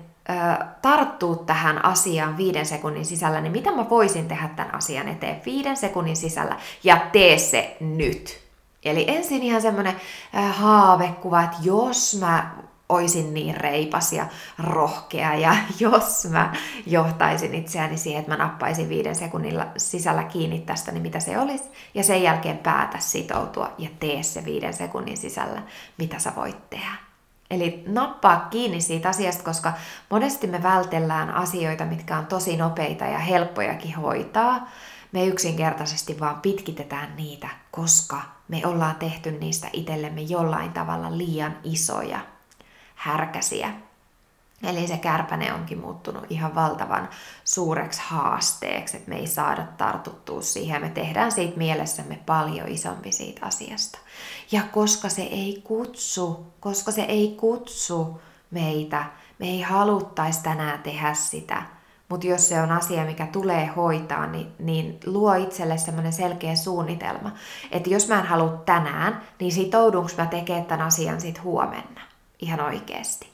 tarttua 0.82 1.36
tähän 1.36 1.86
asiaan 1.86 2.38
viiden 2.38 2.66
sekunnin 2.66 3.06
sisällä, 3.06 3.42
niin 3.42 3.52
mitä 3.52 3.72
mä 3.72 3.90
voisin 3.90 4.28
tehdä 4.28 4.50
tämän 4.56 4.76
asian 4.76 5.08
eteen 5.08 5.42
viiden 5.46 5.78
sekunnin 5.78 6.18
sisällä 6.18 6.58
ja 6.84 6.98
tee 7.12 7.38
se 7.38 7.78
nyt. 7.80 8.49
Eli 8.84 9.06
ensin 9.08 9.44
ihan 9.44 9.62
semmoinen 9.62 9.96
haavekuva, 10.52 11.44
että 11.44 11.58
jos 11.62 12.18
mä 12.20 12.56
oisin 12.90 13.34
niin 13.34 13.58
reipas 13.58 14.14
ja 14.14 14.26
rohkea 14.60 15.36
ja 15.36 15.56
jos 15.80 16.28
mä 16.30 16.54
johtaisin 16.86 17.56
itseäni 17.56 17.98
siihen, 17.98 18.20
että 18.20 18.32
mä 18.32 18.44
nappaisin 18.44 18.90
viiden 18.90 19.16
sekunnin 19.16 19.62
sisällä 19.78 20.24
kiinni 20.24 20.60
tästä, 20.60 20.92
niin 20.92 21.02
mitä 21.02 21.20
se 21.20 21.40
olisi. 21.40 21.64
Ja 21.94 22.04
sen 22.04 22.24
jälkeen 22.24 22.58
päätä 22.58 23.00
sitoutua 23.00 23.72
ja 23.78 23.90
tee 24.00 24.24
se 24.24 24.46
viiden 24.46 24.74
sekunnin 24.74 25.18
sisällä, 25.18 25.62
mitä 25.98 26.20
sä 26.20 26.34
voit 26.36 26.70
tehdä. 26.70 26.92
Eli 27.50 27.84
nappaa 27.88 28.48
kiinni 28.50 28.82
siitä 28.82 29.10
asiasta, 29.10 29.44
koska 29.44 29.74
monesti 30.10 30.48
me 30.48 30.64
vältellään 30.64 31.30
asioita, 31.30 31.86
mitkä 31.86 32.18
on 32.18 32.26
tosi 32.26 32.58
nopeita 32.58 33.06
ja 33.06 33.20
helppojakin 33.20 33.96
hoitaa. 33.96 34.70
Me 35.12 35.26
yksinkertaisesti 35.26 36.20
vaan 36.20 36.42
pitkitetään 36.42 37.16
niitä, 37.16 37.48
koska 37.72 38.22
me 38.50 38.62
ollaan 38.66 38.96
tehty 38.96 39.32
niistä 39.32 39.70
itsellemme 39.74 40.22
jollain 40.22 40.72
tavalla 40.72 41.18
liian 41.18 41.58
isoja, 41.64 42.20
härkäsiä. 42.96 43.74
Eli 44.64 44.88
se 44.88 44.98
kärpäne 44.98 45.54
onkin 45.54 45.78
muuttunut 45.80 46.26
ihan 46.30 46.56
valtavan 46.56 47.10
suureksi 47.44 48.02
haasteeksi, 48.04 48.98
että 48.98 49.10
me 49.10 49.16
ei 49.16 49.28
saada 49.28 49.68
tartuttua 49.78 50.42
siihen. 50.42 50.82
Me 50.82 50.90
tehdään 50.90 51.32
siitä 51.32 51.58
mielessämme 51.58 52.20
paljon 52.26 52.68
isompi 52.68 53.12
siitä 53.12 53.46
asiasta. 53.46 54.00
Ja 54.52 54.64
koska 54.72 55.10
se 55.10 55.22
ei 55.22 55.62
kutsu, 55.64 56.54
koska 56.60 56.92
se 56.92 57.02
ei 57.02 57.36
kutsu 57.40 58.22
meitä, 58.52 59.06
me 59.40 59.48
ei 59.48 59.62
haluttaisi 59.62 60.44
tänään 60.44 60.84
tehdä 60.84 61.14
sitä, 61.14 61.64
mutta 62.10 62.28
jos 62.28 62.50
se 62.50 62.62
on 62.62 62.72
asia, 62.72 63.06
mikä 63.06 63.28
tulee 63.28 63.66
hoitaa, 63.66 64.28
niin, 64.28 64.52
niin 64.60 65.00
luo 65.06 65.34
itselle 65.34 65.78
semmoinen 65.78 66.14
selkeä 66.14 66.56
suunnitelma. 66.56 67.32
Että 67.72 67.90
jos 67.90 68.08
mä 68.08 68.20
en 68.20 68.26
halua 68.26 68.62
tänään, 68.66 69.22
niin 69.40 69.52
sitoudunko 69.52 70.10
mä 70.18 70.26
tekemään 70.26 70.66
tämän 70.66 70.88
asian 70.88 71.22
sit 71.22 71.44
huomenna. 71.44 72.02
Ihan 72.40 72.60
oikeasti. 72.60 73.30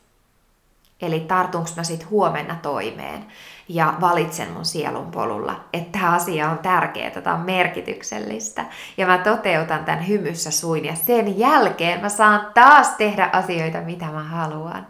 Eli 1.02 1.20
tartunko 1.20 1.70
mä 1.76 1.84
sit 1.84 2.10
huomenna 2.10 2.56
toimeen 2.62 3.26
ja 3.70 3.94
valitsen 4.02 4.52
mun 4.52 4.66
sielun 4.66 5.12
polulla, 5.12 5.66
että 5.74 6.00
tämä 6.00 6.12
asia 6.12 6.50
on 6.50 6.58
tärkeä, 6.58 7.12
tämä 7.12 7.36
on 7.36 7.42
merkityksellistä. 7.42 8.66
Ja 8.98 9.08
mä 9.08 9.18
toteutan 9.18 9.86
tämän 9.86 10.08
hymyssä 10.08 10.52
suin 10.52 10.86
ja 10.86 10.96
sen 10.96 11.40
jälkeen 11.40 12.02
mä 12.02 12.10
saan 12.10 12.52
taas 12.54 12.90
tehdä 12.90 13.30
asioita, 13.34 13.82
mitä 13.82 14.06
mä 14.06 14.24
haluan. 14.24 14.88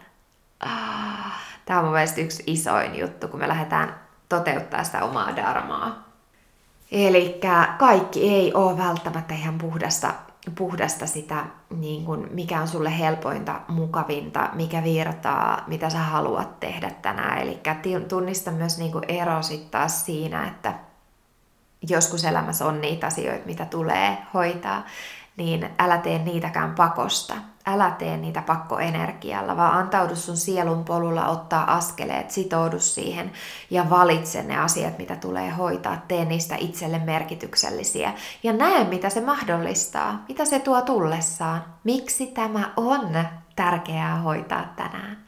Ah. 0.59 1.45
Tämä 1.66 1.80
on 1.80 1.86
mun 1.86 1.93
mielestä 1.93 2.22
yksi 2.22 2.43
isoin 2.47 2.99
juttu, 2.99 3.28
kun 3.28 3.39
me 3.39 3.47
lähdetään 3.47 3.99
toteuttaa 4.30 4.84
sitä 4.84 5.03
omaa 5.03 5.36
darmaa. 5.36 6.05
Eli 6.91 7.41
kaikki 7.78 8.30
ei 8.30 8.53
ole 8.53 8.78
välttämättä 8.78 9.34
ihan 9.34 9.57
puhdasta, 9.57 10.13
puhdasta 10.55 11.05
sitä, 11.07 11.45
niin 11.78 12.05
kuin 12.05 12.28
mikä 12.32 12.61
on 12.61 12.68
sulle 12.68 12.99
helpointa, 12.99 13.61
mukavinta, 13.68 14.49
mikä 14.53 14.84
virtaa, 14.84 15.63
mitä 15.68 15.89
sä 15.89 15.99
haluat 15.99 16.59
tehdä 16.59 16.89
tänään. 17.01 17.38
Eli 17.38 17.61
tunnista 18.07 18.51
myös 18.51 18.78
niin 18.78 18.91
kuin 18.91 19.03
ero 19.07 19.39
taas 19.72 20.05
siinä, 20.05 20.47
että 20.47 20.74
joskus 21.89 22.26
elämässä 22.26 22.66
on 22.66 22.82
niitä 22.82 23.07
asioita, 23.07 23.45
mitä 23.45 23.66
tulee 23.66 24.18
hoitaa, 24.34 24.86
niin 25.38 25.70
älä 25.80 25.97
tee 25.97 26.18
niitäkään 26.18 26.76
pakosta. 26.76 27.34
Älä 27.68 27.91
tee 27.91 28.18
niitä 28.18 28.41
pakkoenergialla, 28.41 29.57
vaan 29.57 29.78
antaudu 29.78 30.16
sun 30.16 30.38
sielun 30.38 30.86
polulla 30.86 31.28
ottaa 31.28 31.76
askeleet, 31.76 32.32
sitoudu 32.32 32.80
siihen 32.80 33.32
ja 33.70 33.89
valitse 33.89 34.43
ne 34.43 34.57
asiat, 34.57 34.97
mitä 34.97 35.16
tulee 35.16 35.49
hoitaa. 35.49 35.97
Tee 36.07 36.26
niistä 36.26 36.55
itselle 36.55 36.99
merkityksellisiä 36.99 38.13
ja 38.43 38.53
näe, 38.53 38.84
mitä 38.84 39.09
se 39.09 39.22
mahdollistaa, 39.22 40.24
mitä 40.28 40.45
se 40.45 40.59
tuo 40.59 40.82
tullessaan. 40.82 41.66
Miksi 41.84 42.28
tämä 42.28 42.74
on 42.78 43.26
tärkeää 43.55 44.16
hoitaa 44.16 44.74
tänään? 44.76 45.26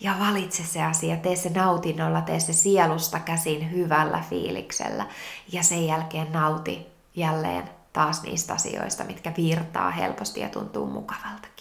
Ja 0.00 0.14
valitse 0.20 0.64
se 0.64 0.82
asia, 0.82 1.16
tee 1.16 1.36
se 1.36 1.50
nautinnolla, 1.50 2.20
tee 2.20 2.40
se 2.40 2.52
sielusta 2.52 3.20
käsin 3.20 3.72
hyvällä 3.72 4.22
fiiliksellä 4.30 5.06
ja 5.52 5.62
sen 5.62 5.86
jälkeen 5.86 6.32
nauti 6.32 6.86
jälleen 7.14 7.70
taas 7.92 8.22
niistä 8.22 8.54
asioista, 8.54 9.04
mitkä 9.04 9.32
virtaa 9.36 9.90
helposti 9.90 10.40
ja 10.40 10.48
tuntuu 10.48 10.86
mukavaltakin. 10.86 11.55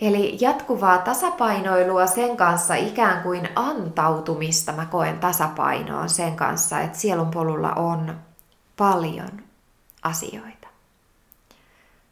Eli 0.00 0.36
jatkuvaa 0.40 0.98
tasapainoilua 0.98 2.06
sen 2.06 2.36
kanssa 2.36 2.74
ikään 2.74 3.22
kuin 3.22 3.48
antautumista 3.56 4.72
mä 4.72 4.86
koen 4.86 5.18
tasapainoon 5.18 6.08
sen 6.08 6.36
kanssa, 6.36 6.80
että 6.80 6.98
sielun 6.98 7.30
polulla 7.30 7.72
on 7.72 8.16
paljon 8.76 9.42
asioita. 10.02 10.68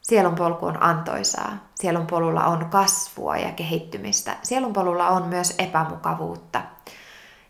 Sielun 0.03 0.35
polku 0.35 0.66
on 0.66 0.82
antoisaa, 0.82 1.57
sielun 1.74 2.07
polulla 2.07 2.45
on 2.45 2.66
kasvua 2.70 3.37
ja 3.37 3.53
kehittymistä, 3.53 4.37
sielun 4.43 4.72
polulla 4.72 5.09
on 5.09 5.26
myös 5.26 5.55
epämukavuutta. 5.59 6.62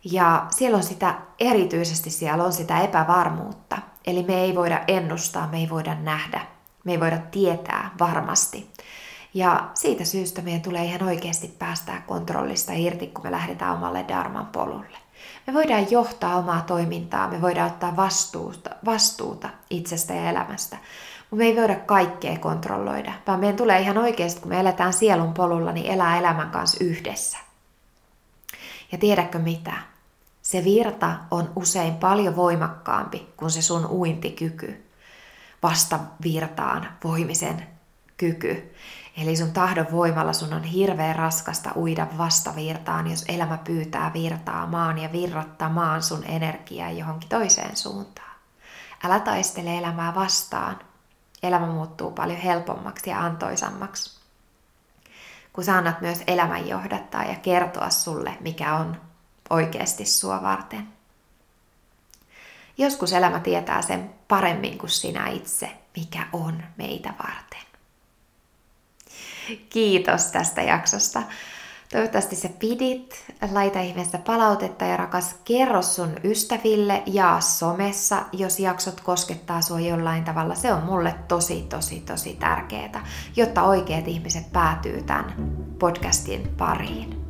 Ja 0.05 0.47
siellä 0.51 0.76
on 0.76 0.82
sitä, 0.82 1.14
erityisesti 1.41 2.11
siellä 2.11 2.45
on 2.45 2.53
sitä 2.53 2.80
epävarmuutta– 2.80 3.78
Eli 4.07 4.22
me 4.22 4.41
ei 4.41 4.55
voida 4.55 4.80
ennustaa, 4.89 5.47
me 5.47 5.59
ei 5.59 5.70
voida 5.70 5.95
nähdä, 5.95 6.41
me 6.85 6.93
ei 6.93 7.01
voida 7.01 7.18
tietää 7.18 7.91
varmasti. 7.99 8.70
Ja 9.35 9.70
siitä 9.74 10.05
syystä 10.05 10.43
meidän 10.43 10.62
tulee 10.62 10.85
ihan 10.85 11.03
oikeasti 11.03 11.49
päästää 11.59 12.03
kontrollista 12.07 12.72
irti, 12.72 13.07
kun 13.07 13.24
me 13.24 13.30
lähdetään 13.30 13.76
omalle 13.76 14.05
Dharman 14.09 14.47
polulle. 14.47 14.99
Me 15.47 15.55
voidaan 15.55 15.91
johtaa 15.91 16.37
omaa 16.37 16.61
toimintaa, 16.61 17.28
me 17.28 17.41
voidaan 17.43 17.70
ottaa 17.70 17.97
vastuuta, 17.97 18.70
vastuuta 18.85 19.49
itsestä 19.70 20.14
ja 20.14 20.30
elämästä, 20.30 20.76
mutta 21.30 21.37
me 21.37 21.45
ei 21.45 21.57
voida 21.57 21.76
kaikkea 21.76 22.39
kontrolloida, 22.39 23.12
vaan 23.26 23.41
meidän 23.41 23.57
tulee 23.57 23.80
ihan 23.80 23.99
oikeasti, 23.99 24.41
kun 24.41 24.49
me 24.49 24.61
eletään 24.61 24.93
sielun 24.93 25.35
polulla, 25.35 25.72
niin 25.72 25.87
elää 25.87 26.18
elämän 26.18 26.51
kanssa 26.51 26.85
yhdessä. 26.85 27.39
Ja 28.93 28.99
tiedätkö 28.99 29.39
mitä? 29.39 29.72
Se 30.43 30.64
virta 30.64 31.14
on 31.30 31.53
usein 31.57 31.95
paljon 31.95 32.37
voimakkaampi 32.37 33.28
kuin 33.37 33.51
se 33.51 33.62
sun 33.62 33.87
uintikyky, 33.87 34.85
vastavirtaan 35.62 36.89
voimisen 37.05 37.66
kyky. 38.16 38.74
Eli 39.17 39.37
sun 39.37 39.53
tahdon 39.53 39.87
voimalla 39.93 40.33
sun 40.33 40.53
on 40.53 40.65
hirveän 40.65 41.17
raskasta 41.17 41.71
uida 41.77 42.07
vastavirtaan, 42.19 43.11
jos 43.11 43.25
elämä 43.29 43.59
pyytää 43.59 44.12
virtaamaan 44.15 44.99
ja 44.99 45.12
virrattamaan 45.12 46.03
sun 46.03 46.25
energiaa 46.25 46.91
johonkin 46.91 47.29
toiseen 47.29 47.77
suuntaan. 47.77 48.35
Älä 49.05 49.21
taistele 49.21 49.79
elämää 49.79 50.15
vastaan. 50.15 50.79
Elämä 51.43 51.67
muuttuu 51.67 52.11
paljon 52.11 52.39
helpommaksi 52.39 53.11
ja 53.11 53.21
antoisammaksi. 53.25 54.21
Kun 55.53 55.65
sä 55.65 55.77
annat 55.77 56.01
myös 56.01 56.23
elämän 56.27 56.69
johdattaa 56.69 57.25
ja 57.25 57.35
kertoa 57.35 57.91
sulle, 57.91 58.37
mikä 58.41 58.75
on 58.75 59.01
oikeasti 59.51 60.05
sua 60.05 60.43
varten. 60.43 60.89
Joskus 62.79 63.12
elämä 63.12 63.41
tietää 63.41 63.83
sen 63.83 64.15
paremmin 64.29 64.79
kuin 64.79 64.91
sinä 64.91 65.29
itse, 65.29 65.77
mikä 65.97 66.27
on 66.33 66.62
meitä 66.77 67.15
varten. 67.23 67.74
Kiitos 69.71 70.27
tästä 70.27 70.63
jaksosta. 70.63 71.23
Toivottavasti 71.93 72.37
sä 72.37 72.49
pidit, 72.59 73.25
laita 73.53 73.81
ihmeessä 73.81 74.19
palautetta 74.19 74.85
ja 74.85 74.97
rakas 74.97 75.37
kerro 75.45 75.83
sun 75.83 76.11
ystäville, 76.25 77.03
ja 77.07 77.41
somessa, 77.41 78.23
jos 78.33 78.61
jaksot 78.61 79.01
koskettaa 79.01 79.63
sua 79.63 79.81
jollain 79.81 80.25
tavalla. 80.25 80.55
Se 80.55 80.73
on 80.73 80.83
mulle 80.83 81.15
tosi, 81.29 81.63
tosi, 81.63 82.01
tosi 82.01 82.37
tärkeää, 82.41 83.07
jotta 83.37 83.63
oikeat 83.63 84.09
ihmiset 84.09 84.53
päätyy 84.53 85.03
tämän 85.03 85.35
podcastin 85.79 86.49
pariin. 86.59 87.25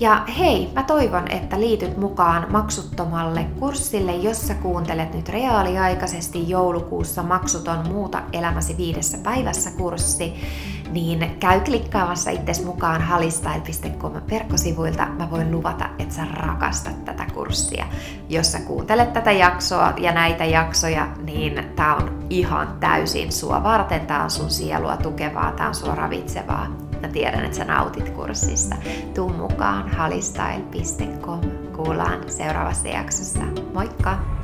Ja 0.00 0.24
hei, 0.38 0.70
mä 0.74 0.82
toivon, 0.82 1.30
että 1.30 1.60
liityt 1.60 1.96
mukaan 1.96 2.52
maksuttomalle 2.52 3.44
kurssille, 3.58 4.12
jossa 4.12 4.54
kuuntelet 4.54 5.14
nyt 5.14 5.28
reaaliaikaisesti 5.28 6.48
joulukuussa 6.48 7.22
maksuton 7.22 7.88
muuta 7.88 8.22
elämäsi 8.32 8.76
viidessä 8.76 9.18
päivässä 9.18 9.70
kurssi, 9.70 10.32
niin 10.92 11.36
käy 11.40 11.60
klikkaamassa 11.60 12.30
itses 12.30 12.64
mukaan 12.64 13.02
halistyle.com 13.02 14.12
verkkosivuilta. 14.30 15.06
Mä 15.06 15.30
voin 15.30 15.50
luvata, 15.50 15.88
että 15.98 16.14
sä 16.14 16.24
rakastat 16.24 17.04
tätä 17.04 17.26
kurssia. 17.34 17.86
Jos 18.28 18.52
sä 18.52 18.60
kuuntelet 18.60 19.12
tätä 19.12 19.32
jaksoa 19.32 19.92
ja 19.96 20.12
näitä 20.12 20.44
jaksoja, 20.44 21.08
niin 21.22 21.64
tää 21.76 21.96
on 21.96 22.26
ihan 22.30 22.76
täysin 22.80 23.32
sua 23.32 23.62
varten. 23.62 24.06
Tää 24.06 24.24
on 24.24 24.30
sun 24.30 24.50
sielua 24.50 24.96
tukevaa, 24.96 25.52
tää 25.52 25.68
on 25.68 25.74
sua 25.74 25.94
ravitsevaa 25.94 26.66
Mä 27.02 27.08
tiedän, 27.08 27.44
että 27.44 27.56
sä 27.56 27.64
nautit 27.64 28.10
kurssista. 28.10 28.76
Tuu 29.14 29.28
mukaan 29.28 29.88
halistyle.com. 29.88 31.40
Kuullaan 31.76 32.30
seuraavassa 32.30 32.88
jaksossa. 32.88 33.40
Moikka! 33.74 34.41